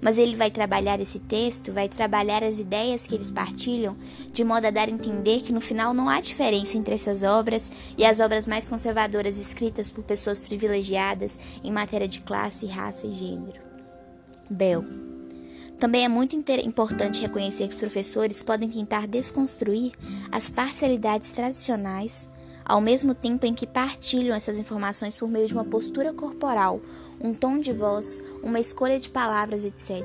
Mas 0.00 0.16
ele 0.16 0.36
vai 0.36 0.50
trabalhar 0.50 1.00
esse 1.00 1.18
texto, 1.18 1.72
vai 1.72 1.88
trabalhar 1.88 2.44
as 2.44 2.60
ideias 2.60 3.06
que 3.06 3.14
eles 3.14 3.30
partilham, 3.30 3.96
de 4.30 4.44
modo 4.44 4.66
a 4.66 4.70
dar 4.70 4.88
a 4.88 4.90
entender 4.90 5.40
que 5.40 5.52
no 5.52 5.60
final 5.60 5.92
não 5.92 6.08
há 6.08 6.20
diferença 6.20 6.76
entre 6.76 6.94
essas 6.94 7.24
obras 7.24 7.72
e 7.98 8.04
as 8.04 8.20
obras 8.20 8.46
mais 8.46 8.68
conservadoras 8.68 9.36
escritas 9.36 9.90
por 9.90 10.04
pessoas 10.04 10.40
privilegiadas 10.40 11.38
em 11.64 11.72
matéria 11.72 12.06
de 12.06 12.20
classe, 12.20 12.66
raça 12.66 13.06
e 13.06 13.14
gênero. 13.14 13.60
Bell. 14.48 15.05
Também 15.78 16.04
é 16.04 16.08
muito 16.08 16.34
importante 16.34 17.20
reconhecer 17.20 17.68
que 17.68 17.74
os 17.74 17.80
professores 17.80 18.42
podem 18.42 18.68
tentar 18.68 19.06
desconstruir 19.06 19.92
as 20.32 20.48
parcialidades 20.48 21.30
tradicionais, 21.32 22.26
ao 22.64 22.80
mesmo 22.80 23.14
tempo 23.14 23.44
em 23.44 23.54
que 23.54 23.66
partilham 23.66 24.34
essas 24.34 24.56
informações 24.56 25.16
por 25.16 25.28
meio 25.28 25.46
de 25.46 25.52
uma 25.52 25.64
postura 25.64 26.14
corporal, 26.14 26.80
um 27.20 27.34
tom 27.34 27.58
de 27.58 27.72
voz, 27.72 28.22
uma 28.42 28.58
escolha 28.58 28.98
de 28.98 29.10
palavras, 29.10 29.64
etc., 29.64 30.02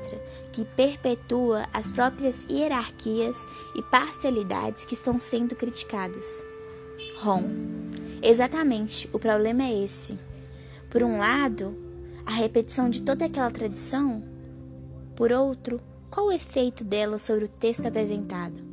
que 0.52 0.64
perpetua 0.64 1.66
as 1.72 1.90
próprias 1.90 2.46
hierarquias 2.50 3.46
e 3.74 3.82
parcialidades 3.82 4.84
que 4.84 4.94
estão 4.94 5.16
sendo 5.16 5.56
criticadas. 5.56 6.44
Rom. 7.16 7.44
Exatamente, 8.22 9.08
o 9.12 9.18
problema 9.18 9.64
é 9.64 9.84
esse. 9.84 10.18
Por 10.90 11.02
um 11.02 11.18
lado, 11.18 11.76
a 12.26 12.32
repetição 12.32 12.88
de 12.88 13.00
toda 13.00 13.24
aquela 13.24 13.50
tradição 13.50 14.22
por 15.14 15.32
outro, 15.32 15.80
qual 16.10 16.26
o 16.26 16.32
efeito 16.32 16.84
dela 16.84 17.18
sobre 17.18 17.44
o 17.44 17.48
texto 17.48 17.86
apresentado? 17.86 18.72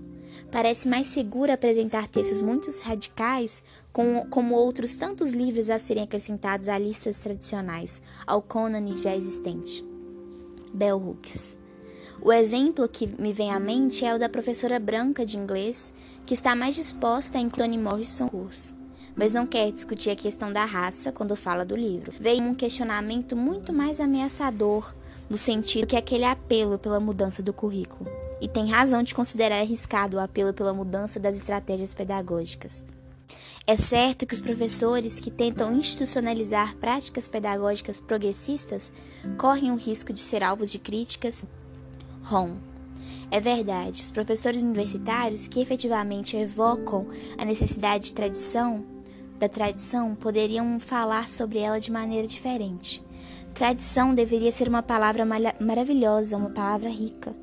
Parece 0.52 0.88
mais 0.88 1.08
seguro 1.08 1.52
apresentar 1.52 2.08
textos 2.08 2.42
muito 2.42 2.70
radicais, 2.82 3.64
como, 3.94 4.26
como 4.28 4.56
outros 4.56 4.96
tantos 4.96 5.32
livros 5.32 5.70
a 5.70 5.78
serem 5.78 6.04
acrescentados 6.04 6.68
a 6.68 6.78
listas 6.78 7.20
tradicionais, 7.20 8.02
ao 8.26 8.42
cânone 8.42 8.98
já 8.98 9.16
existente. 9.16 9.86
Bell 10.74 10.98
Hooks. 10.98 11.58
O 12.22 12.34
exemplo 12.34 12.88
que 12.90 13.08
me 13.08 13.32
vem 13.32 13.52
à 13.52 13.60
mente 13.60 14.04
é 14.04 14.14
o 14.14 14.20
da 14.20 14.28
professora 14.28 14.80
branca 14.80 15.26
de 15.26 15.38
inglês, 15.38 15.94
que 16.26 16.34
está 16.34 16.56
mais 16.56 16.76
disposta 16.76 17.38
a 17.38 17.42
incluir 17.42 17.78
Morrison 17.78 18.26
no 18.26 18.32
curso, 18.32 18.76
mas 19.16 19.34
não 19.34 19.46
quer 19.46 19.72
discutir 19.72 20.10
a 20.10 20.16
questão 20.16 20.52
da 20.52 20.66
raça 20.66 21.12
quando 21.12 21.36
fala 21.36 21.64
do 21.64 21.76
livro. 21.76 22.14
Veio 22.20 22.44
um 22.44 22.54
questionamento 22.54 23.36
muito 23.36 23.72
mais 23.72 24.00
ameaçador 24.00 24.94
no 25.30 25.38
sentido 25.38 25.88
que 25.88 25.96
aquele 25.96 26.26
apelo 26.26 26.80
pela 26.80 27.00
mudança 27.00 27.44
do 27.44 27.54
currículo. 27.54 28.10
E 28.42 28.48
tem 28.48 28.70
razão 28.70 29.04
de 29.04 29.14
considerar 29.14 29.60
arriscado 29.60 30.18
o 30.18 30.20
apelo 30.20 30.54
pela 30.54 30.74
mudança 30.74 31.20
das 31.20 31.36
estratégias 31.36 31.94
pedagógicas. 31.94 32.84
É 33.68 33.78
certo 33.78 34.26
que 34.26 34.34
os 34.34 34.42
professores 34.42 35.20
que 35.20 35.30
tentam 35.30 35.76
institucionalizar 35.76 36.76
práticas 36.78 37.28
pedagógicas 37.28 38.02
progressistas 38.02 38.92
correm 39.38 39.72
o 39.72 39.76
risco 39.76 40.12
de 40.12 40.22
ser 40.22 40.44
alvos 40.44 40.72
de 40.72 40.80
críticas. 40.80 41.46
ROM. 42.24 42.58
É 43.30 43.40
verdade, 43.40 44.02
os 44.02 44.10
professores 44.10 44.64
universitários 44.64 45.48
que 45.48 45.62
efetivamente 45.62 46.36
evocam 46.36 47.08
a 47.38 47.46
necessidade 47.46 48.06
de 48.06 48.14
tradição, 48.14 48.84
da 49.38 49.48
tradição, 49.48 50.16
poderiam 50.16 50.80
falar 50.80 51.30
sobre 51.30 51.60
ela 51.60 51.80
de 51.80 51.92
maneira 51.92 52.28
diferente. 52.28 53.04
Tradição 53.60 54.16
deveria 54.16 54.54
ser 54.54 54.70
uma 54.70 54.82
palavra 54.82 55.26
maravilhosa, 55.60 56.38
uma 56.38 56.50
palavra 56.50 56.88
rica, 56.88 57.36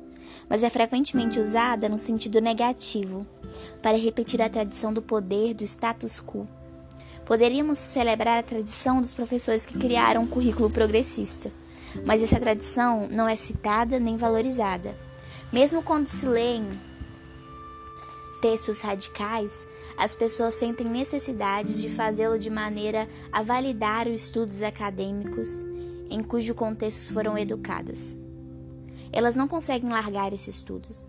mas 0.49 0.63
é 0.63 0.69
frequentemente 0.71 1.39
usada 1.39 1.87
no 1.87 1.99
sentido 1.99 2.41
negativo, 2.41 3.23
para 3.83 3.99
repetir 3.99 4.41
a 4.41 4.49
tradição 4.49 4.91
do 4.91 4.99
poder 4.99 5.53
do 5.53 5.63
status 5.63 6.19
quo. 6.19 6.47
Poderíamos 7.23 7.77
celebrar 7.77 8.39
a 8.39 8.43
tradição 8.43 8.99
dos 8.99 9.13
professores 9.13 9.63
que 9.63 9.77
criaram 9.77 10.23
um 10.23 10.27
currículo 10.27 10.71
progressista, 10.71 11.51
mas 12.03 12.23
essa 12.23 12.39
tradição 12.39 13.07
não 13.11 13.29
é 13.29 13.35
citada 13.35 13.99
nem 13.99 14.17
valorizada. 14.17 14.97
Mesmo 15.53 15.83
quando 15.83 16.07
se 16.07 16.25
leem 16.25 16.67
textos 18.41 18.81
radicais, 18.81 19.67
as 19.95 20.15
pessoas 20.15 20.55
sentem 20.55 20.87
necessidade 20.87 21.79
de 21.79 21.89
fazê-lo 21.89 22.39
de 22.39 22.49
maneira 22.49 23.07
a 23.31 23.43
validar 23.43 24.07
os 24.07 24.23
estudos 24.23 24.63
acadêmicos 24.63 25.76
em 26.09 26.23
cujo 26.23 26.55
contexto 26.55 27.13
foram 27.13 27.37
educadas. 27.37 28.15
Elas 29.11 29.35
não 29.35 29.47
conseguem 29.47 29.89
largar 29.89 30.33
esses 30.33 30.55
estudos. 30.55 31.07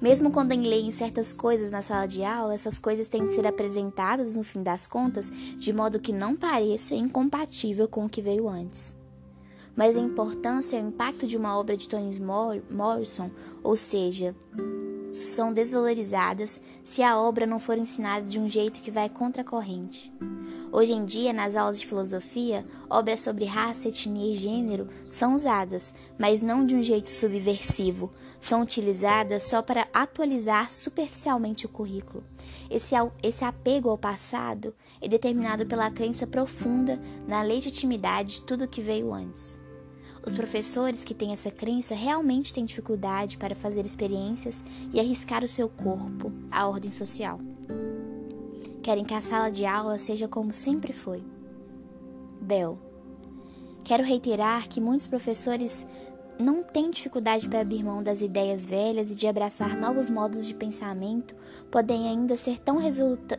Mesmo 0.00 0.30
quando 0.30 0.52
leem 0.56 0.90
certas 0.92 1.32
coisas 1.32 1.70
na 1.70 1.82
sala 1.82 2.06
de 2.06 2.24
aula, 2.24 2.54
essas 2.54 2.78
coisas 2.78 3.08
têm 3.10 3.26
de 3.26 3.34
ser 3.34 3.46
apresentadas, 3.46 4.34
no 4.34 4.42
fim 4.42 4.62
das 4.62 4.86
contas, 4.86 5.30
de 5.30 5.72
modo 5.72 6.00
que 6.00 6.12
não 6.12 6.34
pareça 6.34 6.94
incompatível 6.94 7.86
com 7.86 8.06
o 8.06 8.08
que 8.08 8.22
veio 8.22 8.48
antes. 8.48 8.94
Mas 9.76 9.96
a 9.96 10.00
importância 10.00 10.78
e 10.78 10.82
o 10.82 10.88
impacto 10.88 11.26
de 11.26 11.36
uma 11.36 11.58
obra 11.58 11.76
de 11.76 11.86
Tony 11.86 12.18
Morrison, 12.70 13.30
ou 13.62 13.76
seja, 13.76 14.34
são 15.12 15.52
desvalorizadas 15.52 16.60
se 16.84 17.02
a 17.02 17.18
obra 17.18 17.46
não 17.46 17.58
for 17.58 17.76
ensinada 17.78 18.26
de 18.26 18.38
um 18.38 18.48
jeito 18.48 18.80
que 18.80 18.90
vai 18.90 19.08
contra 19.08 19.42
a 19.42 19.44
corrente. 19.44 20.12
Hoje 20.72 20.92
em 20.92 21.04
dia, 21.04 21.32
nas 21.32 21.56
aulas 21.56 21.80
de 21.80 21.86
filosofia, 21.86 22.64
obras 22.88 23.20
sobre 23.20 23.44
raça, 23.44 23.88
etnia 23.88 24.32
e 24.32 24.36
gênero 24.36 24.88
são 25.10 25.34
usadas, 25.34 25.94
mas 26.16 26.42
não 26.42 26.64
de 26.64 26.76
um 26.76 26.82
jeito 26.82 27.12
subversivo. 27.12 28.12
São 28.38 28.62
utilizadas 28.62 29.44
só 29.44 29.60
para 29.60 29.88
atualizar 29.92 30.72
superficialmente 30.72 31.66
o 31.66 31.68
currículo. 31.68 32.24
Esse, 32.70 32.94
esse 33.22 33.44
apego 33.44 33.90
ao 33.90 33.98
passado 33.98 34.72
é 35.00 35.08
determinado 35.08 35.66
pela 35.66 35.90
crença 35.90 36.26
profunda 36.26 37.00
na 37.26 37.42
legitimidade 37.42 38.34
de 38.34 38.42
tudo 38.42 38.68
que 38.68 38.80
veio 38.80 39.12
antes. 39.12 39.60
Os 40.24 40.32
professores 40.32 41.02
que 41.02 41.14
têm 41.14 41.32
essa 41.32 41.50
crença 41.50 41.94
realmente 41.94 42.52
têm 42.52 42.64
dificuldade 42.64 43.38
para 43.38 43.54
fazer 43.54 43.86
experiências 43.86 44.62
e 44.92 45.00
arriscar 45.00 45.42
o 45.42 45.48
seu 45.48 45.68
corpo 45.68 46.30
à 46.50 46.66
ordem 46.66 46.92
social. 46.92 47.40
Querem 48.82 49.04
que 49.04 49.14
a 49.14 49.20
sala 49.20 49.50
de 49.50 49.64
aula 49.64 49.98
seja 49.98 50.28
como 50.28 50.52
sempre 50.52 50.92
foi. 50.92 51.22
Bel. 52.40 52.78
Quero 53.84 54.04
reiterar 54.04 54.68
que 54.68 54.80
muitos 54.80 55.06
professores 55.06 55.86
não 56.38 56.62
têm 56.62 56.90
dificuldade 56.90 57.48
para 57.48 57.60
abrir 57.60 57.84
mão 57.84 58.02
das 58.02 58.20
ideias 58.20 58.64
velhas 58.64 59.10
e 59.10 59.14
de 59.14 59.26
abraçar 59.26 59.76
novos 59.76 60.08
modos 60.08 60.46
de 60.46 60.54
pensamento, 60.54 61.34
podem 61.70 62.08
ainda 62.08 62.36
ser 62.36 62.58
tão 62.58 62.78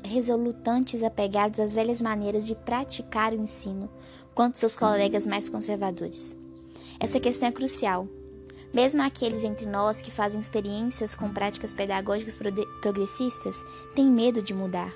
resolutantes 0.03 1.01
apegados 1.01 1.59
às 1.59 1.73
velhas 1.73 1.99
maneiras 1.99 2.45
de 2.45 2.55
praticar 2.55 3.33
o 3.33 3.41
ensino, 3.41 3.89
quanto 4.35 4.59
seus 4.59 4.75
colegas 4.75 5.25
mais 5.25 5.49
conservadores. 5.49 6.40
Essa 7.01 7.19
questão 7.19 7.49
é 7.49 7.51
crucial. 7.51 8.07
Mesmo 8.71 9.01
aqueles 9.01 9.43
entre 9.43 9.65
nós 9.65 10.03
que 10.03 10.11
fazem 10.11 10.39
experiências 10.39 11.15
com 11.15 11.33
práticas 11.33 11.73
pedagógicas 11.73 12.37
progressistas 12.79 13.65
têm 13.95 14.05
medo 14.05 14.39
de 14.39 14.53
mudar. 14.53 14.93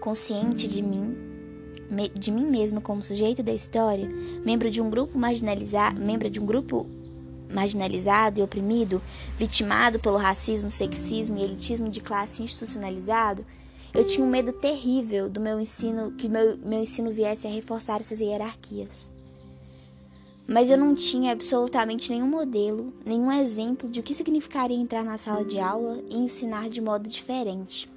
Consciente 0.00 0.66
de 0.66 0.80
mim, 0.80 1.14
de 2.14 2.32
mim 2.32 2.46
mesmo 2.46 2.80
como 2.80 3.04
sujeito 3.04 3.42
da 3.42 3.52
história, 3.52 4.08
membro 4.42 4.70
de 4.70 4.80
um 4.80 4.88
grupo 4.88 5.18
marginalizado, 5.18 6.00
membro 6.00 6.30
de 6.30 6.40
um 6.40 6.46
grupo 6.46 6.86
marginalizado 7.52 8.40
e 8.40 8.42
oprimido, 8.42 9.02
vitimado 9.36 10.00
pelo 10.00 10.16
racismo, 10.16 10.70
sexismo 10.70 11.36
e 11.36 11.42
elitismo 11.42 11.90
de 11.90 12.00
classe 12.00 12.42
institucionalizado, 12.42 13.44
eu 13.92 14.06
tinha 14.06 14.26
um 14.26 14.30
medo 14.30 14.52
terrível 14.52 15.28
do 15.28 15.38
meu 15.38 15.60
ensino, 15.60 16.12
que 16.12 16.30
meu, 16.30 16.56
meu 16.56 16.80
ensino 16.80 17.10
viesse 17.10 17.46
a 17.46 17.50
reforçar 17.50 18.00
essas 18.00 18.20
hierarquias. 18.20 19.11
Mas 20.52 20.68
eu 20.68 20.76
não 20.76 20.94
tinha 20.94 21.32
absolutamente 21.32 22.10
nenhum 22.10 22.28
modelo, 22.28 22.92
nenhum 23.06 23.32
exemplo 23.32 23.88
de 23.88 24.00
o 24.00 24.02
que 24.02 24.14
significaria 24.14 24.76
entrar 24.76 25.02
na 25.02 25.16
sala 25.16 25.42
de 25.42 25.58
aula 25.58 26.04
e 26.10 26.14
ensinar 26.14 26.68
de 26.68 26.78
modo 26.78 27.08
diferente. 27.08 27.90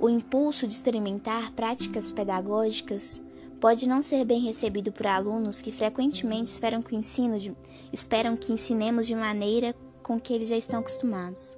O 0.00 0.08
impulso 0.08 0.66
de 0.66 0.72
experimentar 0.72 1.52
práticas 1.52 2.10
pedagógicas 2.10 3.22
pode 3.60 3.86
não 3.86 4.00
ser 4.00 4.24
bem 4.24 4.40
recebido 4.40 4.90
por 4.90 5.06
alunos 5.06 5.60
que 5.60 5.70
frequentemente 5.70 6.50
esperam 6.50 6.80
que, 6.80 6.96
ensino 6.96 7.38
de, 7.38 7.54
esperam 7.92 8.34
que 8.34 8.50
ensinemos 8.50 9.06
de 9.06 9.14
maneira 9.14 9.74
com 10.02 10.18
que 10.18 10.32
eles 10.32 10.48
já 10.48 10.56
estão 10.56 10.80
acostumados. 10.80 11.54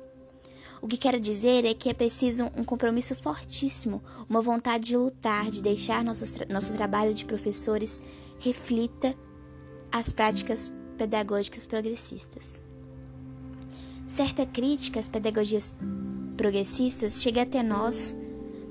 O 0.82 0.88
que 0.88 0.97
quero 0.97 1.20
dizer 1.20 1.64
é 1.64 1.73
que 1.73 1.88
é 1.88 1.94
preciso 1.94 2.50
um 2.56 2.64
compromisso 2.64 3.14
fortíssimo, 3.14 4.02
uma 4.28 4.42
vontade 4.42 4.87
de 4.87 4.97
lutar, 4.97 5.49
de 5.52 5.62
deixar 5.62 6.02
nosso, 6.02 6.25
nosso 6.49 6.73
trabalho 6.73 7.14
de 7.14 7.25
professores 7.25 8.02
reflita 8.40 9.14
as 9.90 10.11
práticas 10.11 10.73
pedagógicas 10.97 11.66
progressistas. 11.66 12.61
Certa 14.07 14.47
crítica 14.47 14.99
às 14.99 15.09
pedagogias 15.09 15.73
progressistas 16.37 17.23
chega 17.23 17.42
até 17.42 17.62
nós 17.62 18.16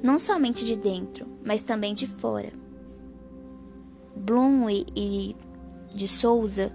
não 0.02 0.18
somente 0.20 0.66
de 0.66 0.76
dentro, 0.76 1.28
mas 1.44 1.64
também 1.64 1.94
de 1.94 2.08
fora. 2.08 2.52
Bloom 4.16 4.70
e 4.70 5.36
de 5.94 6.08
Souza 6.08 6.72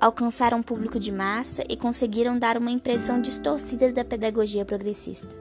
alcançaram 0.00 0.62
público 0.62 0.98
de 0.98 1.12
massa 1.12 1.62
e 1.68 1.76
conseguiram 1.76 2.38
dar 2.38 2.56
uma 2.56 2.70
impressão 2.70 3.20
distorcida 3.20 3.92
da 3.92 4.04
pedagogia 4.04 4.64
progressista. 4.64 5.34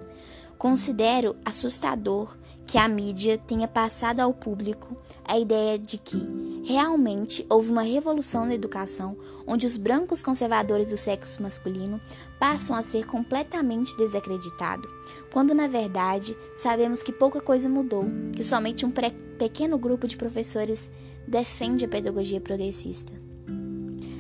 Considero 0.58 1.36
assustador 1.46 2.38
que 2.70 2.78
a 2.78 2.88
mídia 2.88 3.36
tenha 3.36 3.68
passado 3.68 4.20
ao 4.20 4.32
público 4.32 4.96
a 5.26 5.40
ideia 5.40 5.80
de 5.80 5.98
que 5.98 6.24
realmente 6.64 7.44
houve 7.50 7.72
uma 7.72 7.82
revolução 7.82 8.46
na 8.46 8.54
educação 8.54 9.18
onde 9.48 9.66
os 9.66 9.76
brancos 9.76 10.22
conservadores 10.22 10.92
do 10.92 10.98
sexo 10.98 11.42
masculino 11.42 12.00
passam 12.40 12.76
a 12.76 12.84
ser 12.84 13.08
completamente 13.08 13.98
desacreditados, 13.98 14.88
quando 15.34 15.56
na 15.56 15.66
verdade 15.66 16.38
sabemos 16.56 17.02
que 17.02 17.12
pouca 17.12 17.42
coisa 17.42 17.68
mudou, 17.68 18.06
que 18.36 18.44
somente 18.44 18.86
um 18.86 18.94
pequeno 19.40 19.76
grupo 19.80 20.08
de 20.08 20.16
professores 20.16 20.92
defende 21.28 21.86
a 21.86 21.90
pedagogia 21.90 22.40
progressista. 22.40 23.12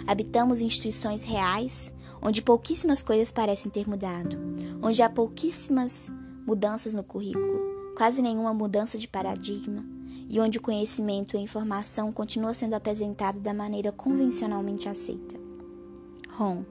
Habitamos 0.08 0.60
instituições 0.60 1.24
reais 1.24 1.94
onde 2.20 2.42
pouquíssimas 2.42 3.04
coisas 3.04 3.32
parecem 3.32 3.72
ter 3.72 3.88
mudado, 3.88 4.40
onde 4.82 5.04
há 5.04 5.10
pouquíssimas 5.10 6.12
mudanças 6.48 6.96
no 6.96 7.04
currículo, 7.04 7.69
quase 8.00 8.22
nenhuma 8.22 8.54
mudança 8.54 8.98
de 8.98 9.10
paradigma, 9.10 9.84
e 10.30 10.40
onde 10.40 10.58
o 10.58 10.62
conhecimento 10.62 11.36
e 11.36 11.38
a 11.38 11.42
informação 11.42 12.14
continuam 12.14 12.54
sendo 12.54 12.74
apresentados 12.74 13.42
da 13.42 13.54
maneira 13.54 13.92
convencionalmente 13.92 14.88
aceita. 14.88 15.36
Ron. 16.30 16.64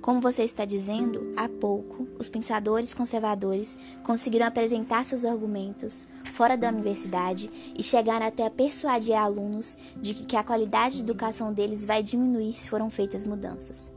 Como 0.00 0.22
você 0.22 0.42
está 0.42 0.64
dizendo, 0.64 1.34
há 1.36 1.46
pouco, 1.46 2.08
os 2.18 2.26
pensadores 2.30 2.94
conservadores 2.94 3.76
conseguiram 4.02 4.46
apresentar 4.46 5.04
seus 5.04 5.26
argumentos 5.26 6.06
fora 6.32 6.56
da 6.56 6.70
universidade 6.70 7.50
e 7.78 7.82
chegaram 7.82 8.24
até 8.24 8.46
a 8.46 8.50
persuadir 8.50 9.14
alunos 9.14 9.76
de 9.94 10.14
que 10.14 10.36
a 10.36 10.42
qualidade 10.42 10.96
de 10.96 11.02
educação 11.02 11.52
deles 11.52 11.84
vai 11.84 12.02
diminuir 12.02 12.54
se 12.54 12.70
foram 12.70 12.88
feitas 12.88 13.26
mudanças. 13.26 13.92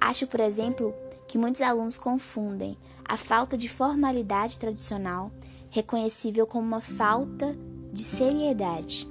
Acho, 0.00 0.26
por 0.26 0.40
exemplo, 0.40 0.94
que 1.28 1.36
muitos 1.36 1.60
alunos 1.60 1.98
confundem 1.98 2.78
a 3.08 3.16
falta 3.16 3.56
de 3.56 3.68
formalidade 3.68 4.58
tradicional, 4.58 5.30
reconhecível 5.70 6.46
como 6.46 6.66
uma 6.66 6.80
falta 6.80 7.56
de 7.92 8.02
seriedade. 8.02 9.08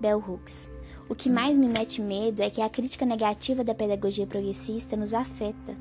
Bell 0.00 0.18
Hooks 0.18 0.70
o 1.06 1.14
que 1.14 1.28
mais 1.28 1.54
me 1.54 1.68
mete 1.68 2.00
medo 2.00 2.40
é 2.40 2.48
que 2.48 2.62
a 2.62 2.68
crítica 2.68 3.04
negativa 3.04 3.62
da 3.62 3.74
pedagogia 3.74 4.26
progressista 4.26 4.96
nos 4.96 5.12
afeta, 5.12 5.76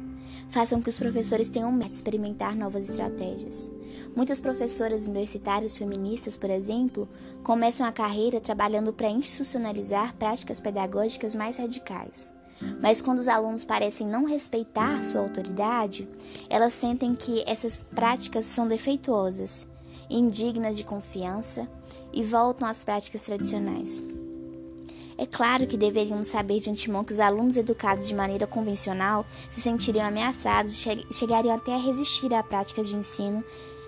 façam 0.50 0.82
que 0.82 0.90
os 0.90 0.98
professores 0.98 1.50
tenham 1.50 1.72
medo 1.72 1.90
de 1.90 1.96
experimentar 1.96 2.56
novas 2.56 2.90
estratégias. 2.90 3.72
Muitas 4.14 4.42
professoras 4.42 5.08
universitárias 5.08 5.78
feministas, 5.78 6.36
por 6.36 6.50
exemplo, 6.50 7.08
começam 7.42 7.88
a 7.88 7.92
carreira 7.92 8.42
trabalhando 8.42 8.92
para 8.92 9.10
institucionalizar 9.10 10.14
práticas 10.16 10.60
pedagógicas 10.60 11.34
mais 11.34 11.58
radicais. 11.58 12.36
Mas 12.82 13.02
quando 13.02 13.20
os 13.20 13.28
alunos 13.28 13.64
parecem 13.64 14.08
não 14.08 14.26
respeitar 14.26 15.04
sua 15.04 15.22
autoridade, 15.22 16.08
elas 16.50 16.74
sentem 16.74 17.16
que 17.16 17.44
essas 17.48 17.78
práticas 17.96 18.46
são 18.46 18.68
defeituosas, 18.68 19.66
indignas 20.10 20.78
de 20.78 20.84
confiança 20.84 21.68
e 22.12 22.24
voltam 22.24 22.68
às 22.68 22.84
práticas 22.84 23.22
tradicionais. 23.22 24.04
É 25.18 25.26
claro 25.26 25.68
que 25.68 25.78
deveríamos 25.78 26.28
saber 26.28 26.60
de 26.60 26.70
antemão 26.70 27.04
que 27.04 27.14
os 27.14 27.20
alunos 27.20 27.56
educados 27.56 28.08
de 28.08 28.16
maneira 28.16 28.48
convencional 28.48 29.26
se 29.52 29.62
sentiriam 29.62 30.06
ameaçados 30.06 30.74
e 30.74 31.14
chegariam 31.14 31.56
até 31.56 31.76
a 31.76 31.80
resistir 31.80 32.34
a 32.34 32.42
práticas 32.42 32.90
de 32.90 32.96
ensino 32.96 33.44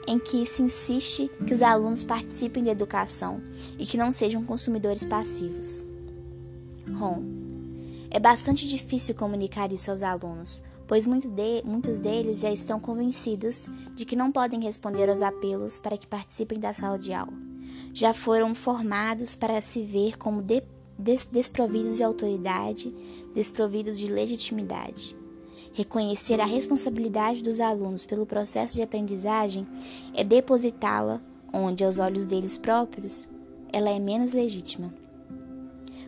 em 0.07 0.19
que 0.19 0.45
se 0.45 0.61
insiste 0.61 1.29
que 1.47 1.53
os 1.53 1.61
alunos 1.61 2.03
participem 2.03 2.63
da 2.63 2.71
educação 2.71 3.41
e 3.77 3.85
que 3.85 3.97
não 3.97 4.11
sejam 4.11 4.43
consumidores 4.43 5.03
passivos. 5.03 5.83
Ron. 6.93 7.44
É 8.15 8.19
bastante 8.19 8.65
difícil 8.65 9.13
comunicar 9.13 9.73
isso 9.73 9.91
aos 9.91 10.01
alunos, 10.01 10.61
pois 10.87 11.05
muito 11.05 11.27
de, 11.27 11.61
muitos 11.65 11.99
deles 11.99 12.39
já 12.39 12.49
estão 12.49 12.79
convencidos 12.79 13.67
de 13.93 14.05
que 14.05 14.15
não 14.15 14.31
podem 14.31 14.63
responder 14.63 15.09
aos 15.09 15.21
apelos 15.21 15.77
para 15.77 15.97
que 15.97 16.07
participem 16.07 16.57
da 16.57 16.71
sala 16.71 16.97
de 16.97 17.11
aula. 17.11 17.33
Já 17.93 18.13
foram 18.13 18.55
formados 18.55 19.35
para 19.35 19.61
se 19.61 19.83
ver 19.83 20.17
como 20.17 20.41
de, 20.41 20.63
des 20.97 21.27
desprovidos 21.27 21.97
de 21.97 22.05
autoridade, 22.05 22.95
desprovidos 23.33 23.99
de 23.99 24.07
legitimidade. 24.07 25.13
Reconhecer 25.73 26.39
a 26.39 26.45
responsabilidade 26.45 27.43
dos 27.43 27.59
alunos 27.59 28.05
pelo 28.05 28.25
processo 28.25 28.75
de 28.75 28.81
aprendizagem 28.81 29.67
é 30.13 30.23
depositá-la 30.23 31.21
onde, 31.51 31.83
aos 31.83 31.99
olhos 31.99 32.25
deles 32.25 32.55
próprios, 32.57 33.27
ela 33.73 33.89
é 33.89 33.99
menos 33.99 34.31
legítima. 34.31 35.04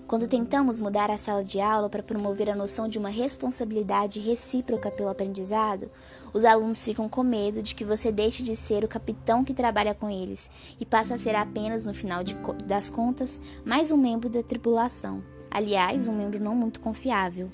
Quando 0.08 0.26
tentamos 0.26 0.80
mudar 0.80 1.12
a 1.12 1.17
sala 1.17 1.43
de 1.43 1.60
aula 1.60 1.89
para 1.89 2.02
promover 2.02 2.50
a 2.50 2.56
noção 2.56 2.88
de 2.88 2.98
uma 2.98 3.10
responsabilidade 3.10 4.22
recíproca 4.22 4.89
pelo 4.89 5.10
aprendizado, 5.10 5.91
os 6.34 6.46
alunos 6.46 6.82
ficam 6.82 7.10
com 7.10 7.24
medo 7.24 7.62
de 7.62 7.76
que 7.76 7.84
você 7.84 8.10
deixe 8.10 8.41
de 8.41 8.56
ser 8.56 8.86
o 8.86 8.88
capitão 8.88 9.43
que 9.43 9.54
trabalha 9.54 9.93
com 9.93 10.10
eles 10.10 10.50
e 10.80 10.86
passe 10.86 11.12
a 11.12 11.17
ser 11.17 11.36
apenas, 11.36 11.86
no 11.86 11.93
final 11.93 12.24
de, 12.24 12.38
das 12.65 12.89
contas, 12.89 13.38
mais 13.65 13.91
um 13.91 13.98
membro 13.98 14.30
da 14.30 14.41
tripulação. 14.41 15.22
Aliás, 15.52 16.08
um 16.08 16.15
membro 16.15 16.39
não 16.39 16.56
muito 16.56 16.80
confiável. 16.80 17.52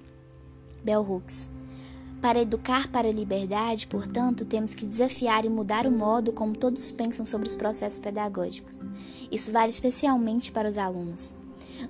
Bell 0.83 1.01
Hooks. 1.01 1.49
Para 2.21 2.39
educar 2.39 2.87
para 2.87 3.07
a 3.07 3.11
liberdade, 3.11 3.87
portanto, 3.87 4.45
temos 4.45 4.75
que 4.75 4.85
desafiar 4.85 5.43
e 5.43 5.49
mudar 5.49 5.87
o 5.87 5.91
modo 5.91 6.31
como 6.31 6.55
todos 6.55 6.91
pensam 6.91 7.25
sobre 7.25 7.47
os 7.47 7.55
processos 7.55 7.97
pedagógicos. 7.97 8.79
Isso 9.31 9.51
vale 9.51 9.71
especialmente 9.71 10.51
para 10.51 10.69
os 10.69 10.77
alunos. 10.77 11.33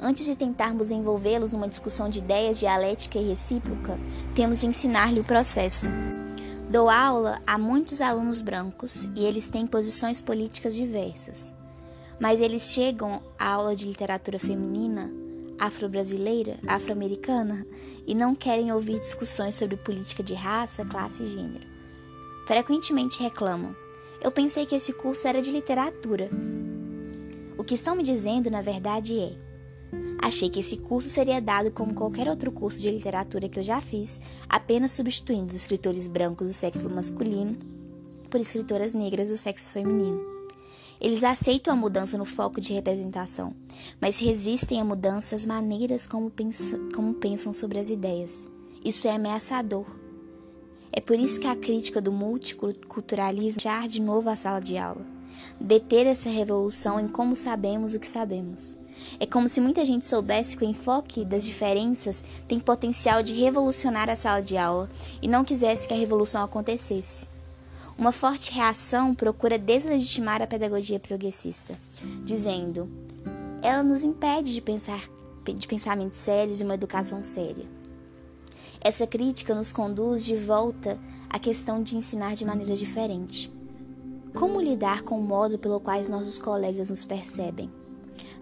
Antes 0.01 0.25
de 0.25 0.35
tentarmos 0.35 0.91
envolvê-los 0.91 1.53
numa 1.53 1.67
discussão 1.67 2.09
de 2.09 2.19
ideias 2.19 2.59
dialética 2.59 3.17
e 3.19 3.29
recíproca, 3.29 3.97
temos 4.35 4.59
de 4.59 4.67
ensinar-lhe 4.67 5.19
o 5.19 5.23
processo. 5.23 5.87
Dou 6.69 6.89
aula 6.89 7.41
a 7.45 7.57
muitos 7.57 8.01
alunos 8.01 8.41
brancos 8.41 9.03
e 9.15 9.23
eles 9.25 9.49
têm 9.49 9.67
posições 9.67 10.21
políticas 10.21 10.73
diversas. 10.75 11.53
Mas 12.19 12.41
eles 12.41 12.71
chegam 12.71 13.21
à 13.37 13.53
aula 13.53 13.75
de 13.75 13.85
literatura 13.85 14.39
feminina, 14.39 15.11
afro-brasileira, 15.59 16.57
afro-americana 16.67 17.65
e 18.07 18.15
não 18.15 18.35
querem 18.35 18.71
ouvir 18.71 18.99
discussões 18.99 19.55
sobre 19.55 19.77
política 19.77 20.23
de 20.23 20.33
raça, 20.33 20.85
classe 20.85 21.23
e 21.23 21.27
gênero. 21.27 21.67
Frequentemente 22.47 23.21
reclamam: 23.21 23.75
Eu 24.21 24.31
pensei 24.31 24.65
que 24.65 24.75
esse 24.75 24.93
curso 24.93 25.27
era 25.27 25.41
de 25.41 25.51
literatura. 25.51 26.29
O 27.57 27.63
que 27.63 27.75
estão 27.75 27.95
me 27.95 28.03
dizendo, 28.03 28.49
na 28.49 28.61
verdade, 28.61 29.19
é: 29.19 29.33
Achei 30.23 30.49
que 30.49 30.61
esse 30.61 30.77
curso 30.77 31.09
seria 31.09 31.41
dado 31.41 31.69
como 31.69 31.93
qualquer 31.93 32.29
outro 32.29 32.49
curso 32.49 32.79
de 32.79 32.89
literatura 32.89 33.49
que 33.49 33.59
eu 33.59 33.63
já 33.63 33.81
fiz, 33.81 34.21
apenas 34.47 34.93
substituindo 34.93 35.47
os 35.47 35.55
escritores 35.55 36.07
brancos 36.07 36.47
do 36.47 36.53
sexo 36.53 36.89
masculino 36.89 37.57
por 38.29 38.39
escritoras 38.39 38.93
negras 38.93 39.27
do 39.27 39.35
sexo 39.35 39.69
feminino. 39.69 40.21
Eles 41.01 41.25
aceitam 41.25 41.73
a 41.73 41.75
mudança 41.75 42.17
no 42.17 42.23
foco 42.23 42.61
de 42.61 42.71
representação, 42.71 43.53
mas 43.99 44.17
resistem 44.17 44.79
à 44.79 44.85
mudança 44.85 45.35
as 45.35 45.45
maneiras 45.45 46.07
como, 46.07 46.31
pensa, 46.31 46.79
como 46.95 47.15
pensam 47.15 47.51
sobre 47.51 47.77
as 47.77 47.89
ideias. 47.89 48.49
Isso 48.81 49.05
é 49.05 49.11
ameaçador. 49.11 49.85
É 50.89 51.01
por 51.01 51.19
isso 51.19 51.37
que 51.37 51.47
a 51.47 51.55
crítica 51.55 51.99
do 51.99 52.13
multiculturalismo 52.13 53.61
char 53.61 53.89
de 53.89 54.01
novo 54.01 54.29
a 54.29 54.37
sala 54.37 54.61
de 54.61 54.77
aula, 54.77 55.05
deter 55.59 56.07
essa 56.07 56.29
revolução 56.29 56.97
em 56.97 57.09
como 57.09 57.35
sabemos 57.35 57.93
o 57.93 57.99
que 57.99 58.07
sabemos. 58.07 58.81
É 59.19 59.25
como 59.25 59.47
se 59.47 59.61
muita 59.61 59.85
gente 59.85 60.07
soubesse 60.07 60.57
que 60.57 60.65
o 60.65 60.69
enfoque 60.69 61.23
das 61.23 61.45
diferenças 61.45 62.23
tem 62.47 62.59
potencial 62.59 63.23
de 63.23 63.33
revolucionar 63.33 64.09
a 64.09 64.15
sala 64.15 64.41
de 64.41 64.57
aula 64.57 64.89
e 65.21 65.27
não 65.27 65.43
quisesse 65.43 65.87
que 65.87 65.93
a 65.93 65.97
revolução 65.97 66.43
acontecesse. 66.43 67.27
Uma 67.97 68.11
forte 68.11 68.51
reação 68.51 69.13
procura 69.13 69.57
deslegitimar 69.59 70.41
a 70.41 70.47
pedagogia 70.47 70.99
progressista, 70.99 71.77
dizendo: 72.25 72.89
ela 73.61 73.83
nos 73.83 74.03
impede 74.03 74.53
de 74.53 74.61
pensar 74.61 75.07
de 75.45 75.67
pensamentos 75.67 76.19
sérios 76.19 76.59
e 76.59 76.63
uma 76.63 76.73
educação 76.73 77.21
séria. 77.21 77.65
Essa 78.81 79.05
crítica 79.07 79.53
nos 79.53 79.71
conduz 79.71 80.25
de 80.25 80.35
volta 80.35 80.99
à 81.29 81.39
questão 81.39 81.81
de 81.81 81.95
ensinar 81.95 82.35
de 82.35 82.45
maneira 82.45 82.75
diferente. 82.75 83.51
Como 84.33 84.59
lidar 84.59 85.03
com 85.03 85.19
o 85.19 85.23
modo 85.23 85.59
pelo 85.59 85.79
qual 85.79 86.01
nossos 86.09 86.39
colegas 86.39 86.89
nos 86.89 87.05
percebem? 87.05 87.69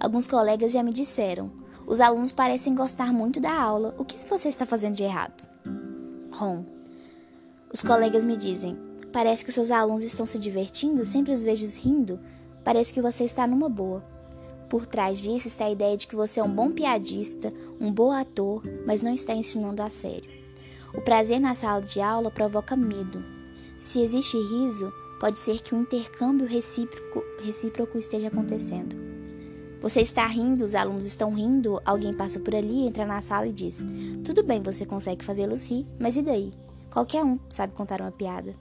Alguns 0.02 0.26
colegas 0.26 0.72
já 0.72 0.82
me 0.82 0.92
disseram: 0.92 1.52
os 1.86 2.00
alunos 2.00 2.32
parecem 2.32 2.74
gostar 2.74 3.14
muito 3.14 3.40
da 3.40 3.54
aula. 3.54 3.94
O 4.00 4.04
que 4.04 4.18
você 4.28 4.50
está 4.50 4.66
fazendo 4.66 4.96
de 4.96 5.04
errado? 5.04 5.48
Ron. 6.32 6.66
Os 7.72 7.84
colegas 7.84 8.26
me 8.26 8.36
dizem: 8.36 8.76
Parece 9.14 9.46
que 9.46 9.52
seus 9.52 9.70
alunos 9.70 10.02
estão 10.02 10.26
se 10.26 10.40
divertindo, 10.40 11.06
sempre 11.06 11.32
os 11.32 11.44
vejo 11.44 11.68
rindo. 11.80 12.20
Parece 12.64 12.92
que 12.92 13.02
você 13.02 13.26
está 13.26 13.46
numa 13.46 13.70
boa. 13.70 14.04
Por 14.68 14.88
trás 14.88 15.20
disso 15.20 15.48
está 15.48 15.66
a 15.66 15.72
ideia 15.72 15.96
de 15.96 16.08
que 16.08 16.16
você 16.16 16.40
é 16.40 16.44
um 16.44 16.50
bom 16.50 16.72
piadista, 16.72 17.54
um 17.80 17.92
bom 17.92 18.12
ator, 18.12 18.64
mas 18.88 19.04
não 19.04 19.14
está 19.14 19.36
ensinando 19.36 19.84
a 19.84 19.90
sério. 19.92 20.32
O 20.96 21.02
prazer 21.02 21.40
na 21.40 21.54
sala 21.54 21.82
de 21.82 22.02
aula 22.02 22.32
provoca 22.32 22.76
medo. 22.76 23.24
Se 23.78 24.02
existe 24.02 24.36
riso, 24.38 24.92
pode 25.20 25.40
ser 25.40 25.62
que 25.62 25.76
um 25.76 25.82
intercâmbio 25.82 26.48
recíproco, 26.48 27.24
recíproco 27.44 28.00
esteja 28.00 28.30
acontecendo. 28.30 29.11
Você 29.82 30.02
está 30.02 30.28
rindo, 30.28 30.64
os 30.64 30.76
alunos 30.76 31.04
estão 31.06 31.34
rindo, 31.34 31.82
alguém 31.84 32.14
passa 32.14 32.40
por 32.40 32.54
ali, 32.54 32.86
entra 32.86 33.04
na 33.04 33.20
sala 33.24 33.48
e 33.48 33.52
diz: 33.54 33.86
Tudo 34.24 34.44
bem, 34.44 34.62
você 34.62 34.86
consegue 34.86 35.26
fazê-los 35.26 35.64
rir, 35.64 35.88
mas 36.00 36.16
e 36.16 36.22
daí? 36.22 36.54
Qualquer 36.92 37.24
um 37.24 37.40
sabe 37.50 37.74
contar 37.74 38.00
uma 38.00 38.12
piada. 38.12 38.56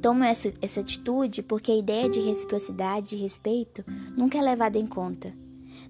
Tomo 0.00 0.22
essa, 0.22 0.54
essa 0.62 0.80
atitude 0.80 1.42
porque 1.42 1.72
a 1.72 1.76
ideia 1.76 2.08
de 2.08 2.20
reciprocidade 2.20 3.16
e 3.16 3.18
respeito 3.18 3.84
nunca 4.16 4.38
é 4.38 4.42
levada 4.42 4.78
em 4.78 4.86
conta. 4.86 5.34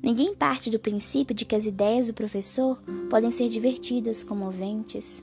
Ninguém 0.03 0.35
parte 0.35 0.71
do 0.71 0.79
princípio 0.79 1.35
de 1.35 1.44
que 1.44 1.55
as 1.55 1.66
ideias 1.66 2.07
do 2.07 2.14
professor 2.14 2.81
podem 3.11 3.31
ser 3.31 3.51
divertidas, 3.51 4.23
comoventes. 4.23 5.23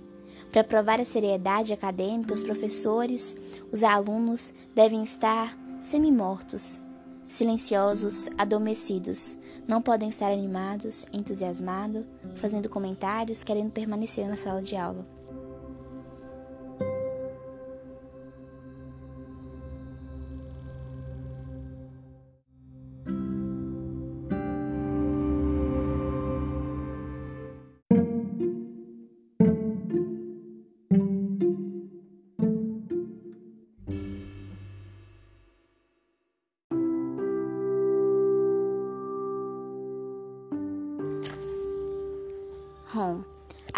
Para 0.52 0.64
provar 0.64 1.00
a 1.00 1.06
seriedade 1.06 1.74
acadêmica, 1.74 2.34
os 2.34 2.44
professores, 2.44 3.36
os 3.72 3.84
alunos 3.84 4.54
devem 4.76 5.04
estar 5.04 5.58
semi-mortos, 5.82 6.80
silenciosos, 7.28 8.28
adormecidos. 8.38 9.38
Não 9.68 9.82
podem 9.82 10.10
estar 10.10 10.32
animados, 10.32 11.06
entusiasmados, 11.12 12.06
fazendo 12.36 12.70
comentários, 12.70 13.44
querendo 13.44 13.72
permanecer 13.72 14.28
na 14.28 14.38
sala 14.38 14.62
de 14.62 14.76
aula. 14.76 15.15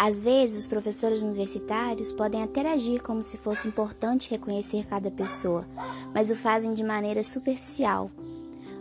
Às 0.08 0.22
vezes, 0.22 0.60
os 0.60 0.66
professores 0.66 1.22
universitários 1.22 2.12
podem 2.12 2.42
até 2.42 2.66
agir 2.72 3.02
como 3.02 3.22
se 3.22 3.36
fosse 3.36 3.68
importante 3.68 4.30
reconhecer 4.30 4.86
cada 4.86 5.10
pessoa, 5.10 5.66
mas 6.14 6.30
o 6.30 6.34
fazem 6.34 6.72
de 6.72 6.82
maneira 6.82 7.22
superficial. 7.22 8.10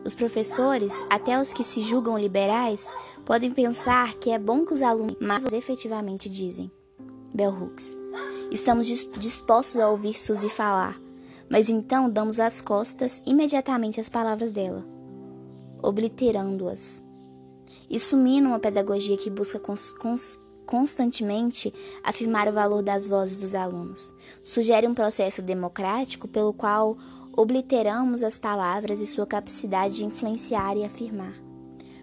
Os 0.06 0.16
professores, 0.16 1.06
até 1.10 1.38
os 1.38 1.52
que 1.52 1.66
se 1.66 1.82
julgam 1.82 2.18
liberais, 2.18 2.94
podem 3.26 3.52
pensar 3.52 4.14
que 4.14 4.32
é 4.32 4.40
bom 4.40 4.66
que 4.66 4.74
os 4.74 4.82
alunos, 4.82 5.18
mas 5.20 5.52
efetivamente 5.52 6.30
dizem. 6.30 6.72
Bell 7.36 7.52
Hooks. 7.52 7.94
Estamos 8.50 8.88
dispostos 8.88 9.82
a 9.82 9.90
ouvir 9.90 10.18
Suzy 10.18 10.48
falar, 10.48 10.98
mas 11.50 11.68
então 11.68 12.10
damos 12.10 12.40
as 12.40 12.62
costas 12.62 13.22
imediatamente 13.26 14.00
às 14.00 14.08
palavras 14.08 14.54
dela, 14.54 14.88
obliterando-as. 15.84 17.04
Isso 17.90 18.16
mina 18.16 18.48
uma 18.48 18.60
pedagogia 18.60 19.18
que 19.18 19.30
busca 19.30 19.60
cons 19.60 19.92
cons 19.92 20.47
constantemente 20.68 21.74
afirmar 22.04 22.48
o 22.48 22.54
valor 22.54 22.84
das 22.84 23.08
vozes 23.08 23.40
dos 23.40 23.56
alunos. 23.56 24.14
Sugere 24.44 24.86
um 24.86 24.94
processo 24.94 25.42
democrático 25.42 26.28
pelo 26.28 26.54
qual 26.54 26.96
obliteramos 27.36 28.22
as 28.22 28.38
palavras 28.38 29.00
e 29.00 29.08
sua 29.08 29.26
capacidade 29.26 29.96
de 29.96 30.06
influenciar 30.06 30.76
e 30.78 30.84
afirmar. 30.84 31.34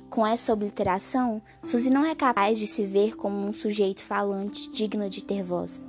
Com 0.08 0.26
essa 0.26 0.52
obliteração, 0.52 1.42
Suzy 1.62 1.90
não 1.90 2.06
é 2.06 2.14
capaz 2.14 2.58
de 2.58 2.66
se 2.66 2.84
ver 2.86 3.16
como 3.16 3.36
um 3.46 3.52
sujeito 3.52 4.04
falante 4.04 4.70
digno 4.70 5.10
de 5.10 5.24
ter 5.24 5.42
voz. 5.42 5.84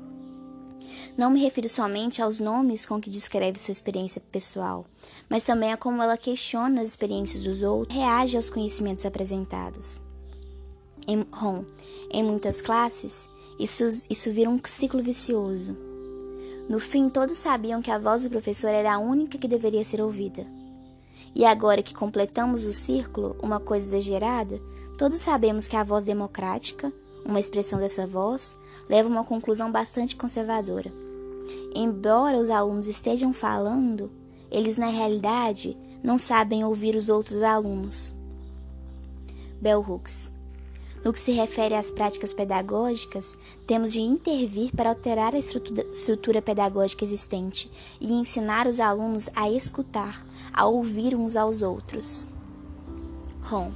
Não 1.15 1.29
me 1.29 1.41
refiro 1.41 1.69
somente 1.69 2.21
aos 2.21 2.39
nomes 2.39 2.85
com 2.85 2.99
que 2.99 3.09
descreve 3.09 3.59
sua 3.59 3.71
experiência 3.71 4.21
pessoal, 4.31 4.85
mas 5.29 5.45
também 5.45 5.71
a 5.71 5.77
como 5.77 6.01
ela 6.01 6.17
questiona 6.17 6.81
as 6.81 6.89
experiências 6.89 7.43
dos 7.43 7.61
outros 7.61 7.95
e 7.95 7.99
reage 7.99 8.35
aos 8.35 8.49
conhecimentos 8.49 9.05
apresentados. 9.05 10.01
Em 11.07 11.25
Rom, 11.31 11.63
em 12.11 12.23
muitas 12.23 12.61
classes, 12.61 13.29
isso, 13.59 13.83
isso 14.09 14.31
vira 14.31 14.49
um 14.49 14.59
ciclo 14.65 15.01
vicioso. 15.01 15.77
No 16.67 16.79
fim, 16.79 17.09
todos 17.09 17.37
sabiam 17.37 17.81
que 17.81 17.91
a 17.91 17.99
voz 17.99 18.23
do 18.23 18.29
professor 18.29 18.69
era 18.69 18.95
a 18.95 18.99
única 18.99 19.37
que 19.37 19.47
deveria 19.47 19.83
ser 19.83 20.01
ouvida. 20.01 20.45
E 21.35 21.45
agora 21.45 21.83
que 21.83 21.93
completamos 21.93 22.65
o 22.65 22.73
círculo, 22.73 23.35
uma 23.41 23.59
coisa 23.59 23.87
exagerada, 23.87 24.59
todos 24.97 25.21
sabemos 25.21 25.67
que 25.67 25.75
a 25.75 25.83
voz 25.83 26.05
democrática, 26.05 26.91
uma 27.23 27.39
expressão 27.39 27.77
dessa 27.77 28.07
voz, 28.07 28.55
leva 28.89 29.07
a 29.07 29.11
uma 29.11 29.23
conclusão 29.23 29.71
bastante 29.71 30.15
conservadora. 30.15 30.91
Embora 31.73 32.37
os 32.37 32.49
alunos 32.49 32.87
estejam 32.87 33.31
falando, 33.31 34.11
eles 34.49 34.77
na 34.77 34.87
realidade 34.87 35.77
não 36.03 36.17
sabem 36.17 36.63
ouvir 36.63 36.95
os 36.95 37.09
outros 37.09 37.43
alunos. 37.43 38.15
Bell 39.61 39.85
Hooks. 39.87 40.34
No 41.05 41.13
que 41.13 41.21
se 41.21 41.31
refere 41.31 41.75
às 41.75 41.91
práticas 41.91 42.33
pedagógicas, 42.33 43.37
temos 43.67 43.93
de 43.93 44.01
intervir 44.01 44.71
para 44.75 44.89
alterar 44.89 45.35
a 45.35 45.37
estrutura, 45.37 46.41
pedagógica 46.41 47.05
existente 47.05 47.71
e 48.01 48.11
ensinar 48.11 48.65
os 48.65 48.79
alunos 48.79 49.29
a 49.35 49.47
escutar, 49.47 50.25
a 50.51 50.65
ouvir 50.65 51.13
uns 51.13 51.35
aos 51.35 51.61
outros. 51.61 52.27
Ron. 53.39 53.71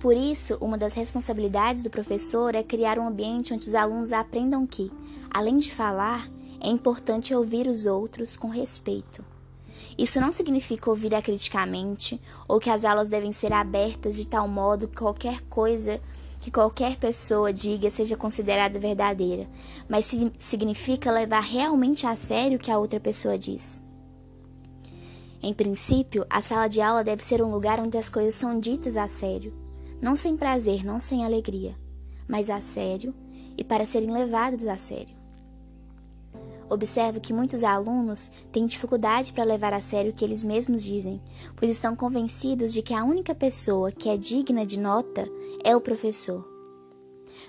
Por 0.00 0.16
isso, 0.16 0.58
uma 0.60 0.76
das 0.76 0.94
responsabilidades 0.94 1.84
do 1.84 1.90
professor 1.90 2.56
é 2.56 2.62
criar 2.64 2.98
um 2.98 3.06
ambiente 3.06 3.54
onde 3.54 3.64
os 3.64 3.76
alunos 3.76 4.10
aprendam 4.10 4.66
que, 4.66 4.90
além 5.30 5.58
de 5.58 5.72
falar, 5.72 6.28
é 6.60 6.68
importante 6.68 7.32
ouvir 7.32 7.68
os 7.68 7.86
outros 7.86 8.34
com 8.34 8.48
respeito. 8.48 9.24
Isso 9.96 10.20
não 10.20 10.32
significa 10.32 10.90
ouvir 10.90 11.14
acriticamente 11.14 12.20
ou 12.48 12.58
que 12.58 12.68
as 12.68 12.84
aulas 12.84 13.08
devem 13.08 13.32
ser 13.32 13.52
abertas 13.52 14.16
de 14.16 14.26
tal 14.26 14.48
modo 14.48 14.88
que 14.88 14.96
qualquer 14.96 15.40
coisa 15.42 16.00
que 16.42 16.50
qualquer 16.50 16.96
pessoa 16.96 17.50
diga 17.50 17.88
seja 17.88 18.18
considerada 18.18 18.78
verdadeira, 18.78 19.48
mas 19.88 20.10
significa 20.38 21.10
levar 21.10 21.40
realmente 21.40 22.06
a 22.06 22.14
sério 22.16 22.58
o 22.58 22.60
que 22.60 22.70
a 22.70 22.78
outra 22.78 23.00
pessoa 23.00 23.38
diz. 23.38 23.82
Em 25.42 25.54
princípio, 25.54 26.26
a 26.28 26.42
sala 26.42 26.68
de 26.68 26.82
aula 26.82 27.02
deve 27.02 27.24
ser 27.24 27.40
um 27.42 27.50
lugar 27.50 27.80
onde 27.80 27.96
as 27.96 28.10
coisas 28.10 28.34
são 28.34 28.60
ditas 28.60 28.96
a 28.98 29.08
sério 29.08 29.52
não 30.02 30.16
sem 30.16 30.36
prazer, 30.36 30.84
não 30.84 30.98
sem 30.98 31.24
alegria, 31.24 31.76
mas 32.26 32.50
a 32.50 32.60
sério 32.60 33.14
e 33.56 33.62
para 33.62 33.86
serem 33.86 34.10
levadas 34.10 34.66
a 34.66 34.74
sério. 34.74 35.14
Observo 36.68 37.20
que 37.20 37.32
muitos 37.32 37.62
alunos 37.62 38.28
têm 38.50 38.66
dificuldade 38.66 39.32
para 39.32 39.44
levar 39.44 39.72
a 39.72 39.80
sério 39.80 40.10
o 40.10 40.14
que 40.14 40.24
eles 40.24 40.42
mesmos 40.42 40.82
dizem, 40.82 41.22
pois 41.54 41.70
estão 41.70 41.94
convencidos 41.94 42.72
de 42.72 42.82
que 42.82 42.94
a 42.94 43.04
única 43.04 43.32
pessoa 43.32 43.92
que 43.92 44.08
é 44.08 44.16
digna 44.16 44.66
de 44.66 44.76
nota 44.76 45.30
é 45.64 45.74
o 45.76 45.80
professor. 45.80 46.48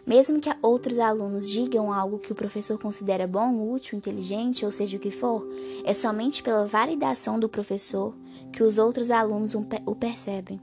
Mesmo 0.05 0.41
que 0.41 0.49
outros 0.61 0.99
alunos 0.99 1.49
digam 1.49 1.93
algo 1.93 2.19
que 2.19 2.31
o 2.31 2.35
professor 2.35 2.77
considera 2.77 3.25
bom, 3.25 3.71
útil, 3.71 3.97
inteligente, 3.97 4.65
ou 4.65 4.71
seja 4.71 4.97
o 4.97 4.99
que 4.99 5.11
for, 5.11 5.47
é 5.85 5.93
somente 5.93 6.43
pela 6.43 6.65
validação 6.65 7.39
do 7.39 7.47
professor 7.47 8.13
que 8.51 8.63
os 8.63 8.77
outros 8.77 9.11
alunos 9.11 9.55
o 9.55 9.95
percebem. 9.95 10.59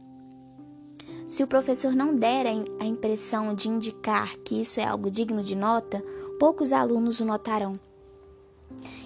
Se 1.26 1.42
o 1.42 1.46
professor 1.46 1.94
não 1.94 2.14
der 2.14 2.46
a 2.80 2.84
impressão 2.84 3.54
de 3.54 3.68
indicar 3.68 4.36
que 4.38 4.60
isso 4.60 4.80
é 4.80 4.84
algo 4.84 5.10
digno 5.10 5.42
de 5.42 5.56
nota, 5.56 6.04
poucos 6.38 6.72
alunos 6.72 7.20
o 7.20 7.24
notarão. 7.24 7.72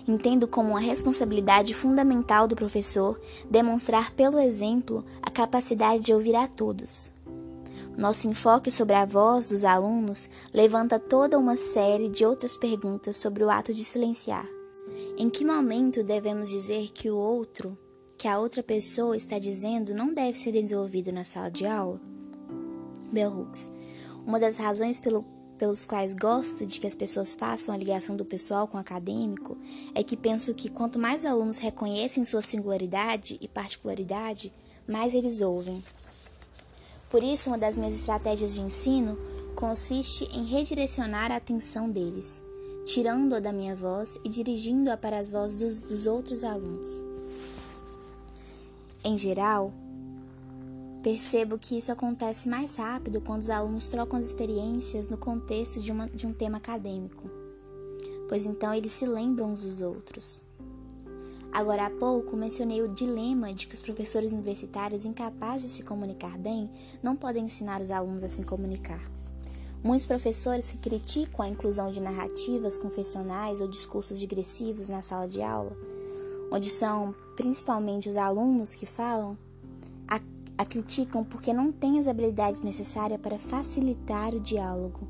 Entendo 0.08 0.48
como 0.48 0.70
uma 0.70 0.80
responsabilidade 0.80 1.74
fundamental 1.74 2.48
do 2.48 2.56
professor 2.56 3.20
demonstrar 3.48 4.12
pelo 4.12 4.38
exemplo 4.38 5.04
a 5.22 5.30
capacidade 5.30 6.02
de 6.02 6.12
ouvir 6.12 6.34
a 6.34 6.48
todos. 6.48 7.13
Nosso 7.96 8.28
enfoque 8.28 8.72
sobre 8.72 8.96
a 8.96 9.04
voz 9.04 9.48
dos 9.48 9.64
alunos 9.64 10.28
levanta 10.52 10.98
toda 10.98 11.38
uma 11.38 11.54
série 11.54 12.08
de 12.08 12.24
outras 12.24 12.56
perguntas 12.56 13.16
sobre 13.16 13.44
o 13.44 13.50
ato 13.50 13.72
de 13.72 13.84
silenciar. 13.84 14.46
Em 15.16 15.30
que 15.30 15.44
momento 15.44 16.02
devemos 16.02 16.50
dizer 16.50 16.90
que 16.90 17.08
o 17.08 17.16
outro, 17.16 17.78
que 18.18 18.26
a 18.26 18.38
outra 18.38 18.64
pessoa 18.64 19.16
está 19.16 19.38
dizendo, 19.38 19.94
não 19.94 20.12
deve 20.12 20.36
ser 20.36 20.50
desenvolvido 20.50 21.12
na 21.12 21.22
sala 21.22 21.50
de 21.50 21.66
aula? 21.66 22.00
Bell 23.12 23.30
Hooks. 23.30 23.70
Uma 24.26 24.40
das 24.40 24.56
razões 24.56 24.98
pelo, 24.98 25.24
pelos 25.56 25.84
quais 25.84 26.14
gosto 26.14 26.66
de 26.66 26.80
que 26.80 26.88
as 26.88 26.96
pessoas 26.96 27.36
façam 27.36 27.72
a 27.72 27.78
ligação 27.78 28.16
do 28.16 28.24
pessoal 28.24 28.66
com 28.66 28.76
o 28.76 28.80
acadêmico 28.80 29.56
é 29.94 30.02
que 30.02 30.16
penso 30.16 30.52
que 30.52 30.68
quanto 30.68 30.98
mais 30.98 31.24
alunos 31.24 31.58
reconhecem 31.58 32.24
sua 32.24 32.42
singularidade 32.42 33.38
e 33.40 33.46
particularidade, 33.46 34.52
mais 34.88 35.14
eles 35.14 35.40
ouvem. 35.40 35.82
Por 37.14 37.22
isso, 37.22 37.48
uma 37.48 37.56
das 37.56 37.78
minhas 37.78 37.94
estratégias 37.94 38.56
de 38.56 38.60
ensino 38.60 39.16
consiste 39.54 40.24
em 40.36 40.44
redirecionar 40.44 41.30
a 41.30 41.36
atenção 41.36 41.88
deles, 41.88 42.42
tirando-a 42.84 43.38
da 43.38 43.52
minha 43.52 43.76
voz 43.76 44.18
e 44.24 44.28
dirigindo-a 44.28 44.96
para 44.96 45.20
as 45.20 45.30
vozes 45.30 45.56
dos, 45.56 45.80
dos 45.80 46.06
outros 46.08 46.42
alunos. 46.42 47.04
Em 49.04 49.16
geral, 49.16 49.72
percebo 51.04 51.56
que 51.56 51.78
isso 51.78 51.92
acontece 51.92 52.48
mais 52.48 52.74
rápido 52.74 53.20
quando 53.20 53.42
os 53.42 53.50
alunos 53.50 53.86
trocam 53.86 54.18
as 54.18 54.26
experiências 54.26 55.08
no 55.08 55.16
contexto 55.16 55.78
de, 55.78 55.92
uma, 55.92 56.08
de 56.08 56.26
um 56.26 56.32
tema 56.32 56.56
acadêmico, 56.56 57.30
pois 58.28 58.44
então 58.44 58.74
eles 58.74 58.90
se 58.90 59.06
lembram 59.06 59.52
uns 59.52 59.62
dos 59.62 59.80
outros. 59.80 60.42
Agora 61.54 61.86
há 61.86 61.90
pouco 61.90 62.36
mencionei 62.36 62.82
o 62.82 62.88
dilema 62.88 63.54
de 63.54 63.68
que 63.68 63.74
os 63.74 63.80
professores 63.80 64.32
universitários 64.32 65.04
incapazes 65.04 65.70
de 65.70 65.76
se 65.76 65.82
comunicar 65.84 66.36
bem 66.36 66.68
não 67.00 67.14
podem 67.14 67.44
ensinar 67.44 67.80
os 67.80 67.92
alunos 67.92 68.24
a 68.24 68.28
se 68.28 68.42
comunicar. 68.42 69.00
Muitos 69.80 70.04
professores 70.04 70.72
que 70.72 70.78
criticam 70.78 71.44
a 71.44 71.48
inclusão 71.48 71.92
de 71.92 72.00
narrativas 72.00 72.76
confessionais 72.76 73.60
ou 73.60 73.68
discursos 73.68 74.18
digressivos 74.18 74.88
na 74.88 75.00
sala 75.00 75.28
de 75.28 75.42
aula, 75.42 75.70
onde 76.50 76.68
são 76.68 77.14
principalmente 77.36 78.08
os 78.08 78.16
alunos 78.16 78.74
que 78.74 78.84
falam, 78.84 79.38
a, 80.08 80.18
a 80.58 80.66
criticam 80.66 81.22
porque 81.22 81.52
não 81.52 81.70
têm 81.70 82.00
as 82.00 82.08
habilidades 82.08 82.62
necessárias 82.62 83.20
para 83.20 83.38
facilitar 83.38 84.34
o 84.34 84.40
diálogo. 84.40 85.06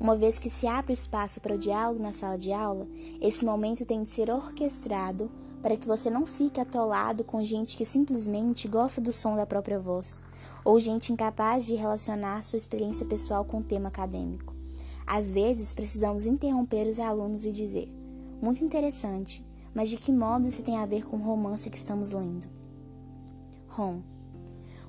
Uma 0.00 0.16
vez 0.16 0.38
que 0.38 0.48
se 0.48 0.66
abre 0.66 0.94
espaço 0.94 1.38
para 1.38 1.54
o 1.54 1.58
diálogo 1.58 2.02
na 2.02 2.12
sala 2.12 2.38
de 2.38 2.50
aula, 2.50 2.88
esse 3.20 3.44
momento 3.44 3.84
tem 3.84 4.02
de 4.02 4.08
ser 4.08 4.30
orquestrado 4.30 5.30
para 5.62 5.76
que 5.76 5.86
você 5.86 6.10
não 6.10 6.26
fique 6.26 6.60
atolado 6.60 7.24
com 7.24 7.42
gente 7.42 7.76
que 7.76 7.84
simplesmente 7.84 8.68
gosta 8.68 9.00
do 9.00 9.12
som 9.12 9.36
da 9.36 9.46
própria 9.46 9.78
voz, 9.78 10.22
ou 10.64 10.78
gente 10.80 11.12
incapaz 11.12 11.66
de 11.66 11.74
relacionar 11.74 12.44
sua 12.44 12.56
experiência 12.56 13.06
pessoal 13.06 13.44
com 13.44 13.58
o 13.58 13.64
tema 13.64 13.88
acadêmico. 13.88 14.54
Às 15.06 15.30
vezes, 15.30 15.72
precisamos 15.72 16.26
interromper 16.26 16.86
os 16.86 16.98
alunos 16.98 17.44
e 17.44 17.52
dizer: 17.52 17.88
Muito 18.42 18.64
interessante, 18.64 19.44
mas 19.74 19.88
de 19.88 19.96
que 19.96 20.10
modo 20.10 20.48
isso 20.48 20.62
tem 20.62 20.76
a 20.76 20.86
ver 20.86 21.04
com 21.04 21.16
o 21.16 21.22
romance 21.22 21.70
que 21.70 21.76
estamos 21.76 22.10
lendo? 22.10 22.48
Rom. 23.68 24.00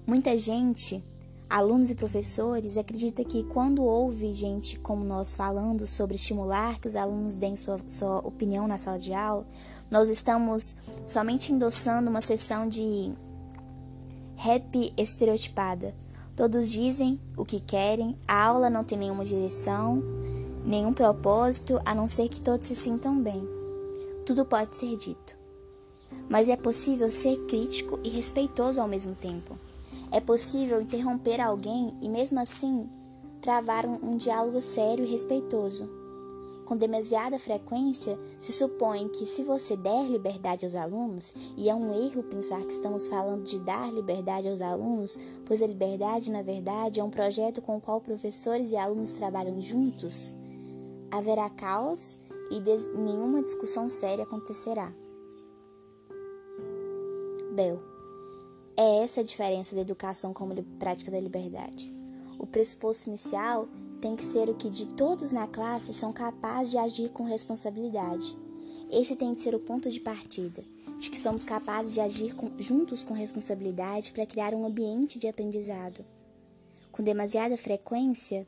Muita 0.05 0.37
gente 0.37 1.03
alunos 1.49 1.89
e 1.89 1.95
professores 1.95 2.77
acredita 2.77 3.23
que 3.23 3.43
quando 3.43 3.83
ouve 3.83 4.33
gente 4.33 4.77
como 4.79 5.03
nós 5.03 5.33
falando 5.33 5.87
sobre 5.87 6.15
estimular 6.15 6.79
que 6.79 6.87
os 6.87 6.95
alunos 6.95 7.35
deem 7.35 7.55
sua, 7.55 7.79
sua 7.87 8.19
opinião 8.19 8.67
na 8.67 8.77
sala 8.77 8.99
de 8.99 9.13
aula, 9.13 9.47
nós 9.89 10.09
estamos 10.09 10.75
somente 11.05 11.51
endossando 11.51 12.09
uma 12.09 12.21
sessão 12.21 12.67
de 12.67 13.11
rap 14.35 14.93
estereotipada. 14.97 15.93
Todos 16.35 16.71
dizem 16.71 17.19
o 17.35 17.43
que 17.43 17.59
querem, 17.59 18.15
a 18.27 18.45
aula 18.45 18.69
não 18.69 18.83
tem 18.83 18.97
nenhuma 18.97 19.25
direção, 19.25 20.03
nenhum 20.63 20.93
propósito, 20.93 21.81
a 21.83 21.95
não 21.95 22.07
ser 22.07 22.29
que 22.29 22.41
todos 22.41 22.67
se 22.67 22.75
sintam 22.75 23.19
bem. 23.19 23.41
Tudo 24.25 24.45
pode 24.45 24.75
ser 24.75 24.95
dito. 24.97 25.35
Mas 26.29 26.49
é 26.49 26.55
possível 26.55 27.09
ser 27.09 27.37
crítico 27.47 27.99
e 28.03 28.09
respeitoso 28.09 28.79
ao 28.79 28.87
mesmo 28.87 29.15
tempo. 29.15 29.57
É 30.11 30.19
possível 30.19 30.81
interromper 30.81 31.41
alguém 31.41 31.97
e, 32.01 32.09
mesmo 32.09 32.39
assim, 32.39 32.89
travar 33.41 33.85
um, 33.85 33.97
um 34.03 34.17
diálogo 34.17 34.61
sério 34.61 35.05
e 35.05 35.09
respeitoso. 35.09 35.89
Com 36.67 36.75
demasiada 36.75 37.39
frequência, 37.39 38.19
se 38.41 38.51
supõe 38.51 39.07
que 39.07 39.25
se 39.25 39.41
você 39.41 39.77
der 39.77 40.03
liberdade 40.03 40.65
aos 40.65 40.75
alunos, 40.75 41.33
e 41.55 41.69
é 41.69 41.73
um 41.73 41.93
erro 41.93 42.21
pensar 42.23 42.59
que 42.59 42.73
estamos 42.73 43.07
falando 43.07 43.45
de 43.45 43.57
dar 43.59 43.89
liberdade 43.89 44.49
aos 44.49 44.59
alunos, 44.59 45.17
pois 45.45 45.61
a 45.61 45.65
liberdade, 45.65 46.29
na 46.29 46.41
verdade, 46.41 46.99
é 46.99 47.03
um 47.03 47.09
projeto 47.09 47.61
com 47.61 47.77
o 47.77 47.81
qual 47.81 48.01
professores 48.01 48.71
e 48.71 48.75
alunos 48.75 49.13
trabalham 49.13 49.61
juntos, 49.61 50.35
haverá 51.09 51.49
caos 51.49 52.19
e 52.51 52.59
nenhuma 52.99 53.41
discussão 53.41 53.89
séria 53.89 54.25
acontecerá. 54.25 54.91
Bell 57.55 57.79
é 58.75 59.03
essa 59.03 59.21
a 59.21 59.23
diferença 59.23 59.73
da 59.73 59.81
educação 59.83 60.33
como 60.33 60.61
prática 60.77 61.09
da 61.09 61.19
liberdade. 61.19 61.89
O 62.37 62.45
pressuposto 62.45 63.07
inicial 63.07 63.69
tem 63.97 64.15
que 64.15 64.25
ser 64.25 64.49
o 64.49 64.55
que 64.55 64.69
de 64.69 64.87
todos 64.87 65.31
na 65.31 65.47
classe 65.47 65.93
são 65.93 66.13
capazes 66.13 66.71
de 66.71 66.77
agir 66.77 67.09
com 67.09 67.23
responsabilidade. 67.23 68.35
Esse 68.91 69.15
tem 69.15 69.33
que 69.35 69.41
ser 69.41 69.53
o 69.53 69.59
ponto 69.59 69.89
de 69.89 69.99
partida, 69.99 70.63
de 70.99 71.09
que 71.09 71.19
somos 71.19 71.43
capazes 71.43 71.93
de 71.93 71.99
agir 71.99 72.35
com, 72.35 72.51
juntos 72.59 73.03
com 73.03 73.13
responsabilidade 73.13 74.11
para 74.11 74.25
criar 74.25 74.53
um 74.53 74.65
ambiente 74.65 75.19
de 75.19 75.27
aprendizado. 75.27 76.05
Com 76.91 77.03
demasiada 77.03 77.57
frequência, 77.57 78.47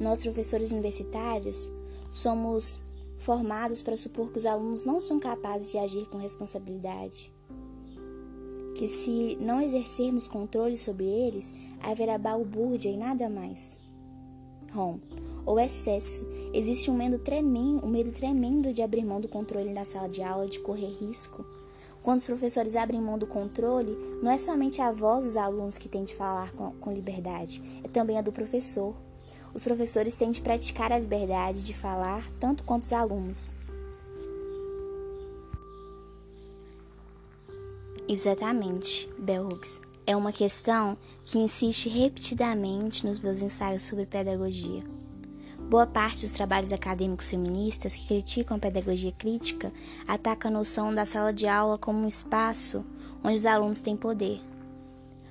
nós, 0.00 0.22
professores 0.22 0.72
universitários, 0.72 1.70
somos 2.12 2.80
formados 3.18 3.82
para 3.82 3.96
supor 3.96 4.32
que 4.32 4.38
os 4.38 4.46
alunos 4.46 4.84
não 4.84 5.00
são 5.00 5.20
capazes 5.20 5.70
de 5.70 5.78
agir 5.78 6.08
com 6.08 6.18
responsabilidade 6.18 7.32
que 8.80 8.88
se 8.88 9.36
não 9.38 9.60
exercermos 9.60 10.26
controle 10.26 10.74
sobre 10.74 11.04
eles, 11.04 11.54
haverá 11.82 12.16
balbúrdia 12.16 12.90
e 12.90 12.96
nada 12.96 13.28
mais. 13.28 13.78
Rom, 14.72 14.98
ou 15.44 15.58
excesso. 15.58 16.26
Existe 16.52 16.90
um 16.90 16.96
medo, 16.96 17.18
tremendo, 17.18 17.84
um 17.84 17.88
medo 17.88 18.10
tremendo 18.10 18.72
de 18.72 18.82
abrir 18.82 19.04
mão 19.04 19.20
do 19.20 19.28
controle 19.28 19.72
na 19.72 19.84
sala 19.84 20.08
de 20.08 20.22
aula, 20.22 20.46
de 20.46 20.58
correr 20.60 20.90
risco. 20.98 21.44
Quando 22.02 22.18
os 22.18 22.26
professores 22.26 22.76
abrem 22.76 23.00
mão 23.00 23.18
do 23.18 23.26
controle, 23.26 23.96
não 24.22 24.32
é 24.32 24.38
somente 24.38 24.80
a 24.80 24.90
voz 24.90 25.24
dos 25.24 25.36
alunos 25.36 25.76
que 25.76 25.88
tem 25.88 26.02
de 26.02 26.14
falar 26.14 26.52
com, 26.52 26.72
com 26.72 26.92
liberdade, 26.92 27.62
é 27.84 27.88
também 27.88 28.18
a 28.18 28.22
do 28.22 28.32
professor. 28.32 28.94
Os 29.52 29.62
professores 29.62 30.16
têm 30.16 30.30
de 30.30 30.40
praticar 30.40 30.92
a 30.92 30.98
liberdade 30.98 31.64
de 31.64 31.74
falar 31.74 32.24
tanto 32.38 32.64
quanto 32.64 32.84
os 32.84 32.92
alunos. 32.92 33.52
Exatamente, 38.08 39.08
Bell 39.18 39.46
Hooks. 39.46 39.80
É 40.10 40.16
uma 40.16 40.32
questão 40.32 40.98
que 41.24 41.38
insiste 41.38 41.88
repetidamente 41.88 43.06
nos 43.06 43.20
meus 43.20 43.40
ensaios 43.40 43.84
sobre 43.84 44.06
pedagogia. 44.06 44.82
Boa 45.68 45.86
parte 45.86 46.22
dos 46.22 46.32
trabalhos 46.32 46.72
acadêmicos 46.72 47.30
feministas 47.30 47.94
que 47.94 48.08
criticam 48.08 48.56
a 48.56 48.60
pedagogia 48.60 49.12
crítica 49.12 49.72
ataca 50.08 50.48
a 50.48 50.50
noção 50.50 50.92
da 50.92 51.06
sala 51.06 51.32
de 51.32 51.46
aula 51.46 51.78
como 51.78 52.00
um 52.00 52.08
espaço 52.08 52.84
onde 53.22 53.36
os 53.36 53.46
alunos 53.46 53.82
têm 53.82 53.96
poder. 53.96 54.40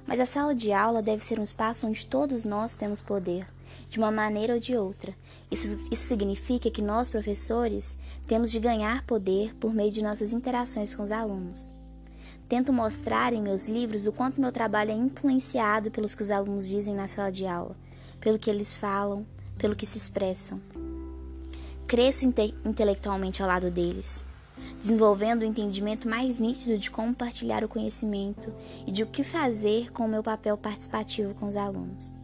Mas 0.07 0.21
a 0.21 0.25
sala 0.25 0.55
de 0.55 0.71
aula 0.71 1.01
deve 1.01 1.25
ser 1.25 1.41
um 1.41 1.43
espaço 1.43 1.85
onde 1.85 2.05
todos 2.05 2.45
nós 2.45 2.73
temos 2.73 3.01
poder, 3.01 3.45
de 3.89 3.99
uma 3.99 4.09
maneira 4.09 4.53
ou 4.53 4.61
de 4.61 4.77
outra. 4.77 5.13
Isso, 5.51 5.89
isso 5.91 6.07
significa 6.07 6.71
que 6.71 6.81
nós, 6.81 7.09
professores, 7.09 7.97
temos 8.25 8.49
de 8.49 8.61
ganhar 8.61 9.03
poder 9.03 9.53
por 9.55 9.73
meio 9.73 9.91
de 9.91 10.01
nossas 10.01 10.31
interações 10.31 10.95
com 10.95 11.03
os 11.03 11.11
alunos. 11.11 11.77
Tento 12.49 12.73
mostrar 12.73 13.31
em 13.31 13.43
meus 13.43 13.67
livros 13.67 14.07
o 14.07 14.11
quanto 14.11 14.41
meu 14.41 14.51
trabalho 14.51 14.89
é 14.89 14.95
influenciado 14.95 15.91
pelos 15.91 16.15
que 16.15 16.23
os 16.23 16.31
alunos 16.31 16.67
dizem 16.67 16.95
na 16.95 17.07
sala 17.07 17.31
de 17.31 17.45
aula, 17.45 17.75
pelo 18.19 18.39
que 18.39 18.49
eles 18.49 18.73
falam, 18.73 19.23
pelo 19.55 19.75
que 19.75 19.85
se 19.85 19.99
expressam. 19.99 20.59
Cresço 21.85 22.25
inte 22.25 22.55
intelectualmente 22.65 23.43
ao 23.43 23.47
lado 23.47 23.69
deles, 23.69 24.23
desenvolvendo 24.79 25.43
o 25.43 25.45
um 25.45 25.47
entendimento 25.47 26.09
mais 26.09 26.39
nítido 26.39 26.75
de 26.75 26.89
como 26.89 27.13
partilhar 27.13 27.63
o 27.63 27.69
conhecimento 27.69 28.51
e 28.87 28.91
de 28.91 29.03
o 29.03 29.07
que 29.07 29.23
fazer 29.23 29.91
com 29.91 30.05
o 30.05 30.09
meu 30.09 30.23
papel 30.23 30.57
participativo 30.57 31.35
com 31.35 31.47
os 31.47 31.55
alunos. 31.55 32.18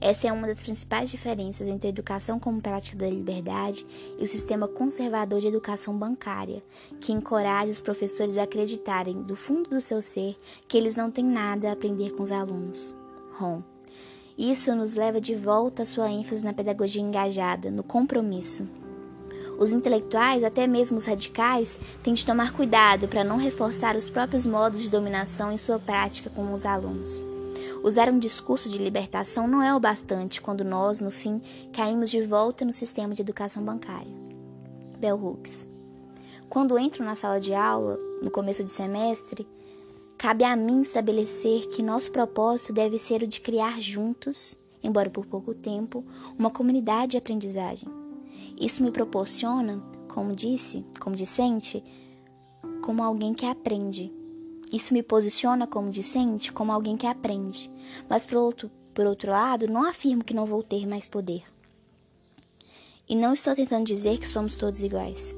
Essa 0.00 0.28
é 0.28 0.32
uma 0.32 0.46
das 0.46 0.62
principais 0.62 1.10
diferenças 1.10 1.68
entre 1.68 1.86
a 1.86 1.90
educação 1.90 2.40
como 2.40 2.60
prática 2.60 2.96
da 2.96 3.08
liberdade 3.08 3.84
e 4.18 4.24
o 4.24 4.26
sistema 4.26 4.66
conservador 4.66 5.40
de 5.40 5.46
educação 5.46 5.96
bancária, 5.96 6.62
que 6.98 7.12
encoraja 7.12 7.70
os 7.70 7.80
professores 7.80 8.38
a 8.38 8.44
acreditarem, 8.44 9.22
do 9.22 9.36
fundo 9.36 9.68
do 9.68 9.80
seu 9.80 10.00
ser, 10.00 10.38
que 10.66 10.78
eles 10.78 10.96
não 10.96 11.10
têm 11.10 11.24
nada 11.24 11.68
a 11.68 11.72
aprender 11.72 12.12
com 12.12 12.22
os 12.22 12.32
alunos. 12.32 12.94
Ron. 13.34 13.62
Isso 14.38 14.74
nos 14.74 14.94
leva 14.94 15.20
de 15.20 15.34
volta 15.34 15.82
à 15.82 15.86
sua 15.86 16.10
ênfase 16.10 16.42
na 16.42 16.54
pedagogia 16.54 17.02
engajada, 17.02 17.70
no 17.70 17.82
compromisso. 17.82 18.66
Os 19.58 19.70
intelectuais, 19.70 20.42
até 20.42 20.66
mesmo 20.66 20.96
os 20.96 21.04
radicais, 21.04 21.78
têm 22.02 22.14
de 22.14 22.24
tomar 22.24 22.54
cuidado 22.54 23.06
para 23.06 23.22
não 23.22 23.36
reforçar 23.36 23.94
os 23.94 24.08
próprios 24.08 24.46
modos 24.46 24.80
de 24.80 24.90
dominação 24.90 25.52
em 25.52 25.58
sua 25.58 25.78
prática 25.78 26.30
com 26.30 26.54
os 26.54 26.64
alunos. 26.64 27.29
Usar 27.82 28.10
um 28.10 28.18
discurso 28.18 28.68
de 28.68 28.76
libertação 28.76 29.48
não 29.48 29.62
é 29.62 29.74
o 29.74 29.80
bastante 29.80 30.40
quando 30.40 30.62
nós, 30.62 31.00
no 31.00 31.10
fim, 31.10 31.40
caímos 31.72 32.10
de 32.10 32.20
volta 32.20 32.62
no 32.62 32.72
sistema 32.72 33.14
de 33.14 33.22
educação 33.22 33.64
bancária. 33.64 34.12
Bell 34.98 35.16
Hooks. 35.16 35.66
Quando 36.48 36.78
entro 36.78 37.02
na 37.02 37.14
sala 37.14 37.40
de 37.40 37.54
aula, 37.54 37.96
no 38.22 38.30
começo 38.30 38.62
de 38.62 38.70
semestre, 38.70 39.48
cabe 40.18 40.44
a 40.44 40.54
mim 40.54 40.82
estabelecer 40.82 41.68
que 41.68 41.82
nosso 41.82 42.12
propósito 42.12 42.72
deve 42.72 42.98
ser 42.98 43.22
o 43.22 43.26
de 43.26 43.40
criar 43.40 43.80
juntos, 43.80 44.58
embora 44.82 45.08
por 45.08 45.24
pouco 45.24 45.54
tempo, 45.54 46.04
uma 46.38 46.50
comunidade 46.50 47.12
de 47.12 47.16
aprendizagem. 47.16 47.88
Isso 48.60 48.82
me 48.82 48.90
proporciona, 48.90 49.82
como 50.06 50.36
disse, 50.36 50.84
como 51.00 51.16
discente, 51.16 51.82
como 52.82 53.02
alguém 53.02 53.32
que 53.32 53.46
aprende, 53.46 54.12
isso 54.72 54.94
me 54.94 55.02
posiciona 55.02 55.66
como 55.66 55.90
discente, 55.90 56.52
como 56.52 56.72
alguém 56.72 56.96
que 56.96 57.06
aprende. 57.06 57.70
Mas, 58.08 58.26
por 58.26 58.38
outro, 58.38 58.70
por 58.94 59.06
outro 59.06 59.30
lado, 59.30 59.66
não 59.66 59.84
afirmo 59.84 60.24
que 60.24 60.34
não 60.34 60.46
vou 60.46 60.62
ter 60.62 60.86
mais 60.86 61.06
poder. 61.06 61.42
E 63.08 63.16
não 63.16 63.32
estou 63.32 63.54
tentando 63.54 63.84
dizer 63.84 64.18
que 64.18 64.28
somos 64.28 64.56
todos 64.56 64.82
iguais. 64.82 65.34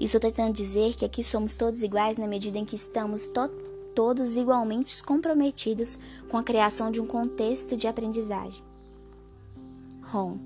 Estou 0.00 0.20
tentando 0.20 0.52
dizer 0.52 0.94
que 0.94 1.04
aqui 1.04 1.24
somos 1.24 1.56
todos 1.56 1.82
iguais 1.82 2.18
na 2.18 2.28
medida 2.28 2.58
em 2.58 2.64
que 2.64 2.76
estamos 2.76 3.26
to 3.28 3.50
todos 3.94 4.36
igualmente 4.36 5.02
comprometidos 5.02 5.98
com 6.28 6.36
a 6.36 6.42
criação 6.44 6.88
de 6.88 7.00
um 7.00 7.06
contexto 7.06 7.76
de 7.76 7.88
aprendizagem. 7.88 8.62
Ron. 10.02 10.38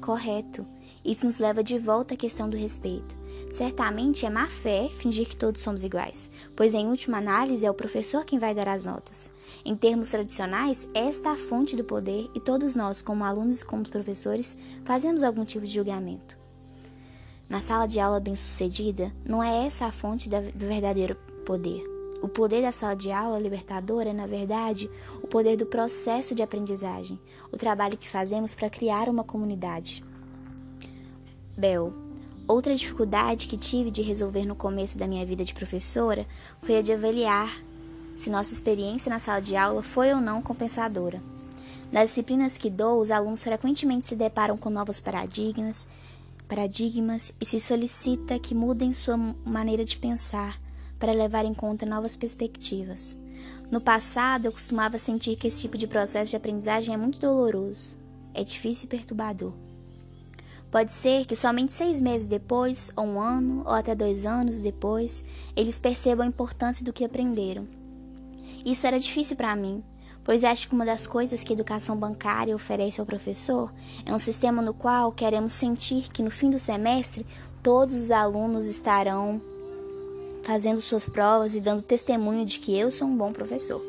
Correto. 0.00 0.64
Isso 1.04 1.26
nos 1.26 1.38
leva 1.38 1.64
de 1.64 1.76
volta 1.76 2.14
à 2.14 2.16
questão 2.16 2.48
do 2.48 2.56
respeito. 2.56 3.16
Certamente 3.54 4.26
é 4.26 4.30
má 4.30 4.48
fé 4.48 4.90
fingir 4.98 5.28
que 5.28 5.36
todos 5.36 5.62
somos 5.62 5.84
iguais, 5.84 6.28
pois 6.56 6.74
em 6.74 6.88
última 6.88 7.18
análise 7.18 7.64
é 7.64 7.70
o 7.70 7.74
professor 7.74 8.24
quem 8.24 8.36
vai 8.36 8.52
dar 8.52 8.66
as 8.66 8.84
notas. 8.84 9.30
Em 9.64 9.76
termos 9.76 10.10
tradicionais, 10.10 10.88
esta 10.92 11.28
é 11.28 11.32
a 11.34 11.36
fonte 11.36 11.76
do 11.76 11.84
poder 11.84 12.28
e 12.34 12.40
todos 12.40 12.74
nós, 12.74 13.00
como 13.00 13.22
alunos 13.22 13.60
e 13.60 13.64
como 13.64 13.88
professores, 13.88 14.58
fazemos 14.84 15.22
algum 15.22 15.44
tipo 15.44 15.64
de 15.64 15.72
julgamento. 15.72 16.36
Na 17.48 17.62
sala 17.62 17.86
de 17.86 18.00
aula 18.00 18.18
bem-sucedida, 18.18 19.12
não 19.24 19.40
é 19.40 19.68
essa 19.68 19.86
a 19.86 19.92
fonte 19.92 20.28
do 20.28 20.66
verdadeiro 20.66 21.14
poder. 21.46 21.80
O 22.20 22.28
poder 22.28 22.60
da 22.60 22.72
sala 22.72 22.96
de 22.96 23.12
aula 23.12 23.38
libertadora 23.38 24.10
é, 24.10 24.12
na 24.12 24.26
verdade, 24.26 24.90
o 25.22 25.28
poder 25.28 25.56
do 25.56 25.66
processo 25.66 26.34
de 26.34 26.42
aprendizagem, 26.42 27.20
o 27.52 27.56
trabalho 27.56 27.96
que 27.96 28.08
fazemos 28.08 28.52
para 28.52 28.68
criar 28.68 29.08
uma 29.08 29.22
comunidade. 29.22 30.02
Bell 31.56 32.03
Outra 32.46 32.74
dificuldade 32.74 33.46
que 33.46 33.56
tive 33.56 33.90
de 33.90 34.02
resolver 34.02 34.44
no 34.44 34.54
começo 34.54 34.98
da 34.98 35.06
minha 35.06 35.24
vida 35.24 35.44
de 35.44 35.54
professora 35.54 36.26
foi 36.62 36.76
a 36.76 36.82
de 36.82 36.92
avaliar 36.92 37.50
se 38.14 38.30
nossa 38.30 38.52
experiência 38.52 39.10
na 39.10 39.18
sala 39.18 39.40
de 39.40 39.56
aula 39.56 39.82
foi 39.82 40.12
ou 40.12 40.20
não 40.20 40.42
compensadora. 40.42 41.20
Nas 41.90 42.10
disciplinas 42.10 42.56
que 42.56 42.70
dou, 42.70 43.00
os 43.00 43.10
alunos 43.10 43.42
frequentemente 43.42 44.06
se 44.06 44.14
deparam 44.14 44.56
com 44.56 44.68
novos 44.68 45.00
paradigmas, 45.00 45.88
paradigmas 46.46 47.32
e 47.40 47.46
se 47.46 47.60
solicita 47.60 48.38
que 48.38 48.54
mudem 48.54 48.92
sua 48.92 49.16
maneira 49.16 49.84
de 49.84 49.96
pensar 49.96 50.60
para 50.98 51.12
levar 51.12 51.44
em 51.44 51.54
conta 51.54 51.86
novas 51.86 52.14
perspectivas. 52.14 53.16
No 53.70 53.80
passado, 53.80 54.46
eu 54.46 54.52
costumava 54.52 54.98
sentir 54.98 55.36
que 55.36 55.48
esse 55.48 55.60
tipo 55.62 55.78
de 55.78 55.86
processo 55.86 56.30
de 56.30 56.36
aprendizagem 56.36 56.94
é 56.94 56.96
muito 56.96 57.18
doloroso, 57.18 57.96
é 58.32 58.44
difícil 58.44 58.86
e 58.86 58.88
perturbador. 58.88 59.52
Pode 60.74 60.92
ser 60.92 61.24
que 61.24 61.36
somente 61.36 61.72
seis 61.72 62.00
meses 62.00 62.26
depois, 62.26 62.90
ou 62.96 63.04
um 63.04 63.20
ano, 63.20 63.62
ou 63.64 63.74
até 63.74 63.94
dois 63.94 64.26
anos 64.26 64.60
depois, 64.60 65.24
eles 65.54 65.78
percebam 65.78 66.26
a 66.26 66.28
importância 66.28 66.84
do 66.84 66.92
que 66.92 67.04
aprenderam. 67.04 67.68
Isso 68.66 68.84
era 68.84 68.98
difícil 68.98 69.36
para 69.36 69.54
mim, 69.54 69.84
pois 70.24 70.42
acho 70.42 70.66
que 70.66 70.74
uma 70.74 70.84
das 70.84 71.06
coisas 71.06 71.44
que 71.44 71.52
a 71.52 71.54
educação 71.54 71.96
bancária 71.96 72.56
oferece 72.56 72.98
ao 72.98 73.06
professor 73.06 73.72
é 74.04 74.12
um 74.12 74.18
sistema 74.18 74.60
no 74.60 74.74
qual 74.74 75.12
queremos 75.12 75.52
sentir 75.52 76.10
que 76.10 76.24
no 76.24 76.30
fim 76.30 76.50
do 76.50 76.58
semestre 76.58 77.24
todos 77.62 77.94
os 77.94 78.10
alunos 78.10 78.66
estarão 78.66 79.40
fazendo 80.42 80.80
suas 80.80 81.08
provas 81.08 81.54
e 81.54 81.60
dando 81.60 81.82
testemunho 81.82 82.44
de 82.44 82.58
que 82.58 82.76
eu 82.76 82.90
sou 82.90 83.06
um 83.06 83.16
bom 83.16 83.32
professor. 83.32 83.80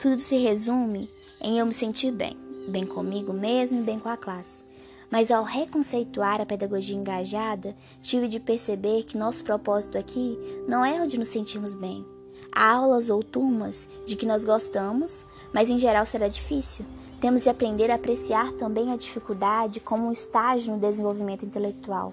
Tudo 0.00 0.18
se 0.18 0.36
resume 0.36 1.08
em 1.40 1.60
eu 1.60 1.66
me 1.66 1.72
sentir 1.72 2.10
bem, 2.10 2.36
bem 2.66 2.84
comigo 2.84 3.32
mesmo 3.32 3.78
e 3.78 3.84
bem 3.84 4.00
com 4.00 4.08
a 4.08 4.16
classe. 4.16 4.67
Mas 5.10 5.30
ao 5.30 5.42
reconceituar 5.42 6.40
a 6.40 6.46
pedagogia 6.46 6.96
engajada, 6.96 7.74
tive 8.02 8.28
de 8.28 8.38
perceber 8.38 9.04
que 9.04 9.16
nosso 9.16 9.42
propósito 9.42 9.96
aqui 9.96 10.38
não 10.66 10.84
é 10.84 11.02
o 11.02 11.06
de 11.06 11.18
nos 11.18 11.28
sentirmos 11.28 11.74
bem. 11.74 12.04
Há 12.52 12.72
aulas 12.72 13.08
ou 13.08 13.22
turmas 13.22 13.88
de 14.06 14.16
que 14.16 14.26
nós 14.26 14.44
gostamos, 14.44 15.24
mas 15.52 15.70
em 15.70 15.78
geral 15.78 16.04
será 16.04 16.28
difícil. 16.28 16.84
Temos 17.20 17.42
de 17.42 17.50
aprender 17.50 17.90
a 17.90 17.96
apreciar 17.96 18.52
também 18.52 18.92
a 18.92 18.96
dificuldade 18.96 19.80
como 19.80 20.06
um 20.06 20.12
estágio 20.12 20.72
no 20.72 20.80
desenvolvimento 20.80 21.44
intelectual. 21.44 22.12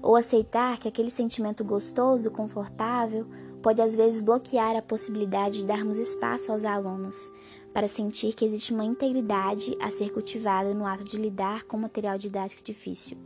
Ou 0.00 0.14
aceitar 0.14 0.78
que 0.78 0.86
aquele 0.86 1.10
sentimento 1.10 1.64
gostoso, 1.64 2.30
confortável, 2.30 3.26
pode 3.62 3.82
às 3.82 3.94
vezes 3.94 4.20
bloquear 4.20 4.76
a 4.76 4.82
possibilidade 4.82 5.58
de 5.58 5.64
darmos 5.64 5.98
espaço 5.98 6.52
aos 6.52 6.64
alunos, 6.64 7.30
para 7.78 7.86
sentir 7.86 8.34
que 8.34 8.44
existe 8.44 8.74
uma 8.74 8.84
integridade 8.84 9.78
a 9.80 9.88
ser 9.88 10.10
cultivada 10.12 10.74
no 10.74 10.84
ato 10.84 11.04
de 11.04 11.16
lidar 11.16 11.62
com 11.62 11.76
material 11.76 12.18
didático 12.18 12.60
difícil, 12.60 13.16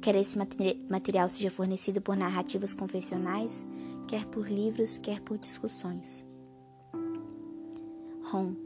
quer 0.00 0.16
esse 0.16 0.36
material 0.90 1.30
seja 1.30 1.52
fornecido 1.52 2.00
por 2.00 2.16
narrativas 2.16 2.72
confessionais, 2.72 3.64
quer 4.08 4.26
por 4.26 4.50
livros, 4.50 4.98
quer 4.98 5.20
por 5.20 5.38
discussões. 5.38 6.26
Ron. 8.24 8.56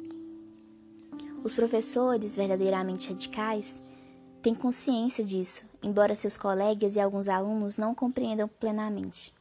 Os 1.44 1.54
professores 1.54 2.34
verdadeiramente 2.34 3.10
radicais 3.10 3.78
têm 4.40 4.54
consciência 4.54 5.22
disso, 5.22 5.66
embora 5.82 6.16
seus 6.16 6.38
colegas 6.38 6.96
e 6.96 7.00
alguns 7.00 7.28
alunos 7.28 7.76
não 7.76 7.94
compreendam 7.94 8.48
plenamente. 8.48 9.34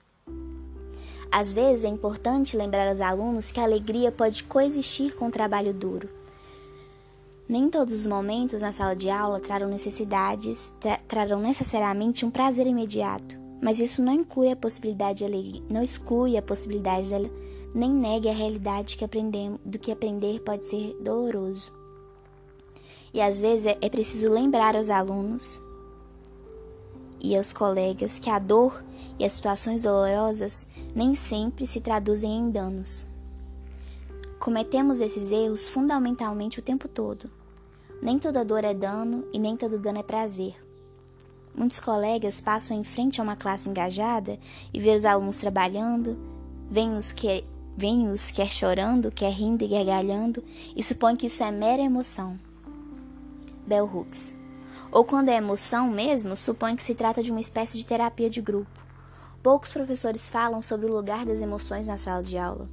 Às 1.38 1.52
vezes 1.52 1.84
é 1.84 1.90
importante 1.90 2.56
lembrar 2.56 2.88
aos 2.88 3.02
alunos 3.02 3.52
que 3.52 3.60
a 3.60 3.64
alegria 3.64 4.10
pode 4.10 4.46
coexistir 4.46 5.14
com 5.18 5.28
o 5.28 5.32
trabalho 5.32 5.74
duro. 5.74 6.08
Nem 7.46 7.70
todos 7.70 7.94
os 7.94 8.08
momentos 8.08 8.62
na 8.62 8.72
sala 8.72 8.96
de 8.96 9.10
aula 9.10 9.42
trarão 9.42 9.68
necessidades, 9.68 10.74
tra 10.80 10.98
trarão 11.10 11.42
necessariamente 11.42 12.26
um 12.26 12.32
prazer 12.32 12.66
imediato, 12.66 13.38
mas 13.62 13.82
isso 13.82 14.02
não 14.02 14.14
inclui 14.14 14.50
a 14.50 14.56
possibilidade 14.56 15.26
não 15.70 15.84
exclui 15.84 16.38
a 16.38 16.42
possibilidade 16.42 17.10
dela, 17.10 17.30
nem 17.74 17.92
nega 17.92 18.30
a 18.30 18.34
realidade 18.34 18.96
que 18.96 19.04
aprendemos, 19.04 19.60
do 19.66 19.78
que 19.78 19.92
aprender 19.92 20.40
pode 20.40 20.66
ser 20.66 20.96
doloroso. 21.02 21.70
E 23.14 23.20
às 23.20 23.42
vezes 23.42 23.66
é, 23.66 23.78
é 23.82 23.90
preciso 23.90 24.32
lembrar 24.32 24.78
aos 24.78 24.90
alunos 24.90 25.62
e 27.20 27.36
aos 27.36 27.52
colegas 27.52 28.20
que 28.20 28.30
a 28.30 28.40
dor 28.40 28.82
e 29.20 29.26
as 29.26 29.34
situações 29.34 29.82
dolorosas 29.82 30.66
nem 30.96 31.14
sempre 31.14 31.68
se 31.68 31.82
traduzem 31.82 32.32
em 32.32 32.50
danos. 32.50 33.06
Cometemos 34.40 35.02
esses 35.02 35.32
erros 35.32 35.68
fundamentalmente 35.68 36.60
o 36.60 36.62
tempo 36.62 36.88
todo. 36.88 37.30
Nem 38.02 38.18
toda 38.18 38.46
dor 38.46 38.64
é 38.64 38.74
dano 38.74 39.28
e 39.34 39.38
nem 39.38 39.58
todo 39.58 39.78
dano 39.78 40.00
é 40.00 40.04
prazer. 40.04 40.56
Muitos 41.54 41.80
colegas 41.80 42.40
passam 42.40 42.78
em 42.78 42.84
frente 42.84 43.20
a 43.20 43.24
uma 43.24 43.36
classe 43.36 43.68
engajada 43.68 44.40
e 44.74 44.80
vê 44.80 44.96
os 44.96 45.06
alunos 45.06 45.38
trabalhando, 45.38 46.18
vêm-nos 46.70 47.12
que, 47.12 47.44
vem 47.76 48.12
quer 48.34 48.48
chorando, 48.48 49.12
quer 49.12 49.32
rindo 49.32 49.64
e 49.64 49.68
gargalhando 49.68 50.44
e 50.76 50.84
supõem 50.84 51.16
que 51.16 51.28
isso 51.28 51.44
é 51.44 51.52
mera 51.52 51.82
emoção. 51.82 52.40
Bell 53.68 53.86
Hooks 53.86 54.36
ou 54.96 55.04
quando 55.04 55.28
é 55.28 55.36
emoção 55.36 55.90
mesmo, 55.90 56.38
supõe 56.38 56.74
que 56.74 56.82
se 56.82 56.96
trata 56.96 57.22
de 57.22 57.30
uma 57.30 57.42
espécie 57.42 57.78
de 57.78 57.86
terapia 57.86 58.30
de 58.30 58.42
grupo. 58.42 58.85
Poucos 59.46 59.72
professores 59.72 60.28
falam 60.28 60.60
sobre 60.60 60.88
o 60.88 60.92
lugar 60.92 61.24
das 61.24 61.40
emoções 61.40 61.88
na 61.88 62.00
sala 62.00 62.24
de 62.24 62.36
aula. 62.36 62.68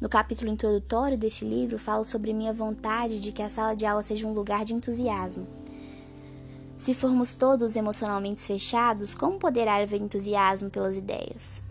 No 0.00 0.08
capítulo 0.08 0.50
introdutório 0.50 1.16
deste 1.16 1.44
livro, 1.44 1.78
falo 1.78 2.04
sobre 2.04 2.32
minha 2.32 2.52
vontade 2.52 3.20
de 3.20 3.30
que 3.30 3.40
a 3.40 3.48
sala 3.48 3.76
de 3.76 3.86
aula 3.86 4.02
seja 4.02 4.26
um 4.26 4.32
lugar 4.32 4.64
de 4.64 4.74
entusiasmo. 4.74 5.46
Se 6.76 6.92
formos 6.92 7.36
todos 7.36 7.76
emocionalmente 7.76 8.44
fechados, 8.44 9.14
como 9.14 9.38
poderá 9.38 9.76
haver 9.76 10.02
entusiasmo 10.02 10.70
pelas 10.70 10.96
ideias? 10.96 11.62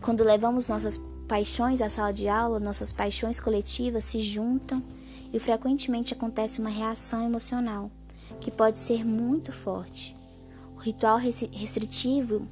Quando 0.00 0.22
levamos 0.22 0.68
nossas 0.68 1.00
paixões 1.26 1.80
à 1.80 1.90
sala 1.90 2.12
de 2.12 2.28
aula, 2.28 2.60
nossas 2.60 2.92
paixões 2.92 3.40
coletivas 3.40 4.04
se 4.04 4.22
juntam 4.22 4.80
e 5.32 5.40
frequentemente 5.40 6.14
acontece 6.14 6.60
uma 6.60 6.70
reação 6.70 7.26
emocional, 7.26 7.90
que 8.40 8.52
pode 8.52 8.78
ser 8.78 9.04
muito 9.04 9.50
forte. 9.50 10.16
O 10.76 10.78
ritual 10.78 11.18
restritivo 11.18 12.46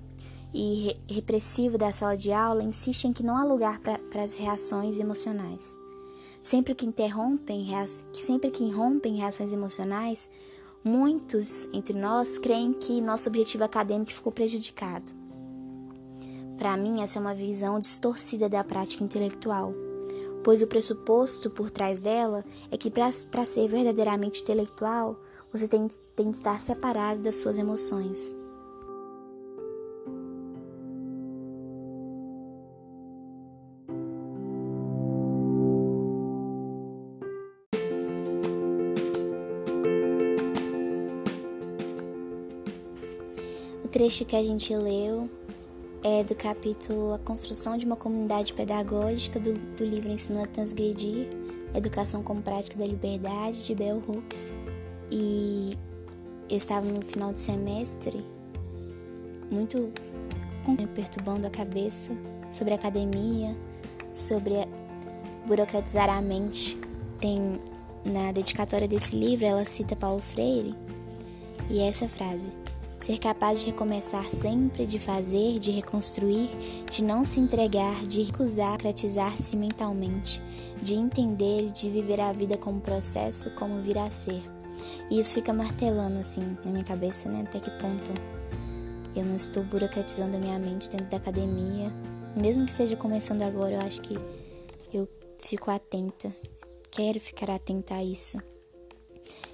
e 0.55 0.97
repressivo 1.09 1.77
da 1.77 1.91
sala 1.91 2.17
de 2.17 2.33
aula 2.33 2.63
insiste 2.63 3.07
em 3.07 3.13
que 3.13 3.25
não 3.25 3.37
há 3.37 3.43
lugar 3.43 3.81
para 3.81 4.23
as 4.23 4.37
reações 4.37 5.01
emocionais. 5.01 5.77
Sempre 6.41 6.75
que 6.75 6.87
interrompem, 6.87 7.67
sempre 8.13 8.51
que 8.51 8.63
irrompem 8.63 9.17
reações 9.17 9.53
emocionais, 9.53 10.29
muitos 10.85 11.65
entre 11.73 11.99
nós 11.99 12.39
creem 12.39 12.73
que 12.73 13.01
nosso 13.01 13.29
objetivo 13.29 13.65
acadêmico 13.65 14.13
ficou 14.13 14.31
prejudicado. 14.31 15.13
Para 16.57 16.77
mim, 16.77 17.03
essa 17.03 17.19
é 17.19 17.21
uma 17.21 17.35
visão 17.35 17.81
distorcida 17.81 18.49
da 18.49 18.63
prática 18.63 19.03
intelectual, 19.03 19.75
pois 20.45 20.63
o 20.63 20.69
pressuposto 20.69 21.51
por 21.51 21.69
trás 21.69 21.99
dela 21.99 22.45
é 22.71 22.77
que 22.77 22.91
para 22.91 23.45
ser 23.45 23.67
verdadeiramente 23.67 24.43
intelectual, 24.43 25.19
você 25.53 25.67
tem, 25.67 25.89
tem 26.15 26.31
de 26.31 26.37
estar 26.37 26.61
separado 26.61 27.21
das 27.21 27.37
suas 27.37 27.59
emoções. 27.59 28.44
Trecho 44.05 44.27
que 44.27 44.37
a 44.37 44.43
gente 44.43 44.77
leu 44.77 45.31
é 46.03 46.23
do 46.23 46.35
capítulo 46.35 47.15
A 47.15 47.19
Construção 47.19 47.75
de 47.79 47.87
uma 47.87 47.97
Comunidade 47.97 48.53
Pedagógica 48.53 49.41
do, 49.41 49.55
do 49.55 49.83
livro 49.83 50.13
Ensino 50.13 50.43
a 50.43 50.47
Transgredir, 50.47 51.27
Educação 51.75 52.23
como 52.23 52.43
Prática 52.43 52.79
da 52.79 52.85
Liberdade, 52.85 53.65
de 53.65 53.75
Bell 53.75 54.03
Hooks. 54.07 54.53
E 55.11 55.79
eu 56.51 56.57
estava 56.59 56.87
no 56.87 57.01
final 57.01 57.33
de 57.33 57.41
semestre, 57.41 58.23
muito 59.51 59.91
perturbando 60.95 61.47
a 61.47 61.51
cabeça 61.51 62.11
sobre 62.51 62.75
a 62.75 62.77
academia, 62.77 63.57
sobre 64.13 64.57
burocratizar 65.47 66.11
a 66.11 66.21
mente. 66.21 66.77
Tem 67.23 67.55
na 68.05 68.33
dedicatória 68.33 68.87
desse 68.87 69.17
livro, 69.17 69.47
ela 69.47 69.65
cita 69.65 69.97
Paulo 69.97 70.21
Freire 70.21 70.75
e 71.71 71.81
essa 71.81 72.07
frase: 72.07 72.64
ser 73.05 73.19
capaz 73.19 73.61
de 73.61 73.67
recomeçar 73.67 74.25
sempre, 74.25 74.87
de 74.87 74.99
fazer, 74.99 75.59
de 75.59 75.71
reconstruir, 75.71 76.49
de 76.91 77.05
não 77.05 77.23
se 77.23 77.39
entregar, 77.39 78.07
de 78.07 78.23
recusar, 78.23 78.79
cratizar-se 78.79 79.55
mentalmente, 79.59 80.41
de 80.81 80.95
entender 80.95 81.71
de 81.71 81.91
viver 81.91 82.19
a 82.19 82.33
vida 82.33 82.57
como 82.57 82.81
processo, 82.81 83.51
como 83.51 83.83
vir 83.83 83.99
a 83.99 84.09
ser. 84.09 84.43
E 85.11 85.21
isso 85.21 85.35
fica 85.35 85.53
martelando 85.53 86.19
assim 86.19 86.57
na 86.65 86.71
minha 86.71 86.83
cabeça, 86.83 87.29
né? 87.29 87.45
Até 87.47 87.61
que 87.61 87.71
ponto 87.73 88.11
eu 89.15 89.27
não 89.27 89.37
estou 89.37 89.63
burocratizando 89.65 90.37
a 90.37 90.41
minha 90.41 90.59
mente 90.59 90.89
dentro 90.89 91.11
da 91.11 91.19
academia. 91.19 91.93
Mesmo 92.35 92.65
que 92.65 92.73
seja 92.73 92.97
começando 92.97 93.43
agora, 93.43 93.75
eu 93.75 93.81
acho 93.83 94.01
que 94.01 94.15
eu 94.91 95.07
fico 95.41 95.71
atenta. 95.71 96.35
Quero 96.91 97.21
ficar 97.21 97.51
atenta 97.51 97.97
a 97.97 98.03
isso. 98.03 98.39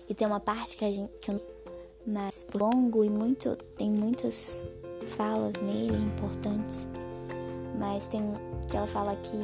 E 0.09 0.15
tem 0.15 0.25
uma 0.25 0.39
parte 0.39 0.77
que, 0.77 0.85
a 0.85 0.93
gente, 0.93 1.11
que 1.21 1.33
eu 1.33 1.60
mas 2.07 2.47
longo 2.55 3.05
e 3.05 3.11
muito 3.11 3.57
tem 3.77 3.91
muitas 3.91 4.63
falas 5.17 5.61
nele 5.61 5.97
importantes, 5.97 6.87
mas 7.79 8.09
tem 8.09 8.23
que 8.69 8.77
ela 8.77 8.87
fala 8.87 9.17
que 9.17 9.39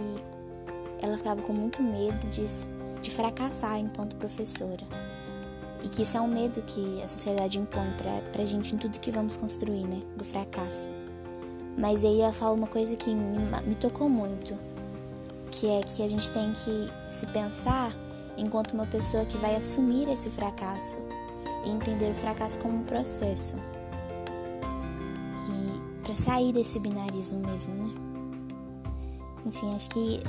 ela 1.02 1.16
ficava 1.16 1.42
com 1.42 1.52
muito 1.52 1.82
medo 1.82 2.26
de, 2.28 2.44
de 3.00 3.10
fracassar 3.10 3.78
enquanto 3.78 4.16
professora. 4.16 4.84
E 5.82 5.88
que 5.88 6.02
isso 6.02 6.16
é 6.16 6.20
um 6.20 6.28
medo 6.28 6.62
que 6.62 7.02
a 7.02 7.08
sociedade 7.08 7.58
impõe 7.58 7.90
pra, 7.98 8.20
pra 8.32 8.44
gente 8.44 8.74
em 8.74 8.78
tudo 8.78 8.98
que 8.98 9.10
vamos 9.10 9.36
construir, 9.36 9.86
né? 9.86 10.00
Do 10.16 10.24
fracasso. 10.24 10.90
Mas 11.76 12.04
aí 12.04 12.20
ela 12.20 12.32
fala 12.32 12.54
uma 12.54 12.66
coisa 12.66 12.96
que 12.96 13.14
me, 13.14 13.38
me 13.66 13.74
tocou 13.74 14.08
muito, 14.08 14.58
que 15.50 15.68
é 15.68 15.82
que 15.82 16.02
a 16.02 16.08
gente 16.08 16.32
tem 16.32 16.52
que 16.52 16.90
se 17.08 17.26
pensar 17.26 17.92
enquanto 18.36 18.72
uma 18.72 18.86
pessoa 18.86 19.24
que 19.26 19.36
vai 19.36 19.54
assumir 19.54 20.08
esse 20.08 20.30
fracasso 20.30 20.98
e 21.66 21.70
entender 21.70 22.10
o 22.10 22.14
fracasso 22.14 22.58
como 22.60 22.78
um 22.78 22.84
processo. 22.84 23.56
E 25.50 26.02
para 26.02 26.14
sair 26.14 26.52
desse 26.52 26.78
binarismo 26.78 27.44
mesmo, 27.44 27.74
né? 27.74 27.90
Enfim, 29.44 29.74
acho 29.74 29.90
que 29.90 30.20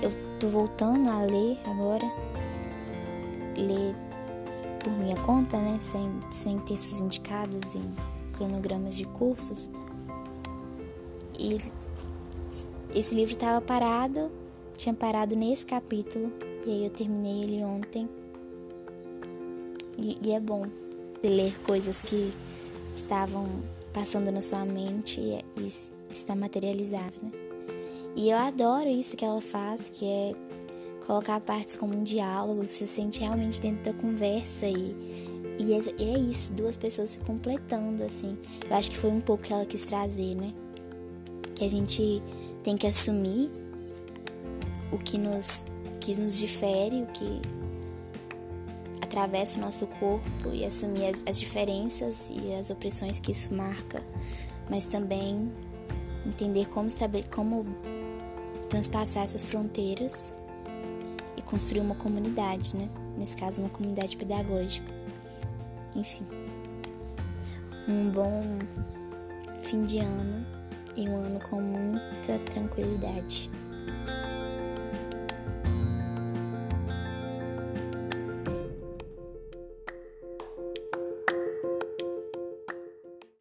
eu 0.00 0.10
tô 0.38 0.48
voltando 0.48 1.10
a 1.10 1.22
ler 1.22 1.58
agora. 1.66 2.06
Ler 3.56 3.94
por 4.82 4.92
minha 4.92 5.16
conta, 5.16 5.58
né? 5.58 5.78
Sem, 5.80 6.20
sem 6.30 6.58
textos 6.60 7.00
indicados 7.00 7.74
em 7.74 7.94
cronogramas 8.36 8.96
de 8.96 9.04
cursos. 9.04 9.70
E 11.38 11.58
esse 12.94 13.14
livro 13.14 13.34
estava 13.34 13.60
parado, 13.60 14.30
tinha 14.76 14.94
parado 14.94 15.34
nesse 15.34 15.66
capítulo, 15.66 16.32
e 16.64 16.70
aí 16.70 16.84
eu 16.84 16.90
terminei 16.90 17.42
ele 17.42 17.64
ontem. 17.64 18.08
E, 19.96 20.18
e 20.22 20.32
é 20.32 20.40
bom 20.40 20.83
ler 21.28 21.58
coisas 21.60 22.02
que 22.02 22.32
estavam 22.96 23.46
passando 23.92 24.30
na 24.30 24.40
sua 24.40 24.64
mente 24.64 25.20
e, 25.20 25.44
e 25.56 25.68
está 26.10 26.34
materializado, 26.34 27.14
né? 27.22 27.30
E 28.16 28.30
eu 28.30 28.38
adoro 28.38 28.88
isso 28.88 29.16
que 29.16 29.24
ela 29.24 29.40
faz, 29.40 29.90
que 29.92 30.04
é 30.06 30.34
colocar 31.06 31.40
partes 31.40 31.76
como 31.76 31.96
um 31.96 32.02
diálogo, 32.02 32.64
que 32.64 32.72
você 32.72 32.86
sente 32.86 33.20
realmente 33.20 33.60
dentro 33.60 33.84
da 33.84 33.92
conversa 33.92 34.66
e, 34.66 34.94
e 35.58 35.72
é, 35.72 35.78
é, 36.02 36.18
isso, 36.18 36.52
duas 36.52 36.76
pessoas 36.76 37.10
se 37.10 37.18
completando, 37.18 38.04
assim. 38.04 38.38
Eu 38.68 38.76
acho 38.76 38.90
que 38.90 38.96
foi 38.96 39.10
um 39.10 39.20
pouco 39.20 39.42
que 39.42 39.52
ela 39.52 39.66
quis 39.66 39.84
trazer, 39.84 40.34
né? 40.36 40.52
Que 41.54 41.64
a 41.64 41.68
gente 41.68 42.22
tem 42.62 42.76
que 42.76 42.86
assumir 42.86 43.50
o 44.92 44.98
que 44.98 45.18
nos, 45.18 45.66
que 46.00 46.18
nos 46.20 46.38
difere, 46.38 47.02
o 47.02 47.06
que 47.06 47.42
atravessa 49.14 49.58
o 49.58 49.60
nosso 49.60 49.86
corpo 49.86 50.48
e 50.52 50.64
assumir 50.64 51.06
as, 51.06 51.22
as 51.26 51.38
diferenças 51.38 52.30
e 52.30 52.52
as 52.52 52.68
opressões 52.68 53.20
que 53.20 53.30
isso 53.30 53.54
marca, 53.54 54.02
mas 54.68 54.86
também 54.86 55.52
entender 56.26 56.68
como, 56.68 56.90
saber, 56.90 57.28
como 57.28 57.64
transpassar 58.68 59.22
essas 59.22 59.46
fronteiras 59.46 60.34
e 61.36 61.42
construir 61.42 61.80
uma 61.80 61.94
comunidade, 61.94 62.76
né? 62.76 62.88
Nesse 63.16 63.36
caso, 63.36 63.60
uma 63.60 63.70
comunidade 63.70 64.16
pedagógica. 64.16 64.92
Enfim, 65.94 66.24
um 67.86 68.10
bom 68.10 68.58
fim 69.62 69.84
de 69.84 70.00
ano 70.00 70.44
e 70.96 71.08
um 71.08 71.16
ano 71.16 71.38
com 71.48 71.60
muita 71.60 72.38
tranquilidade. 72.50 73.48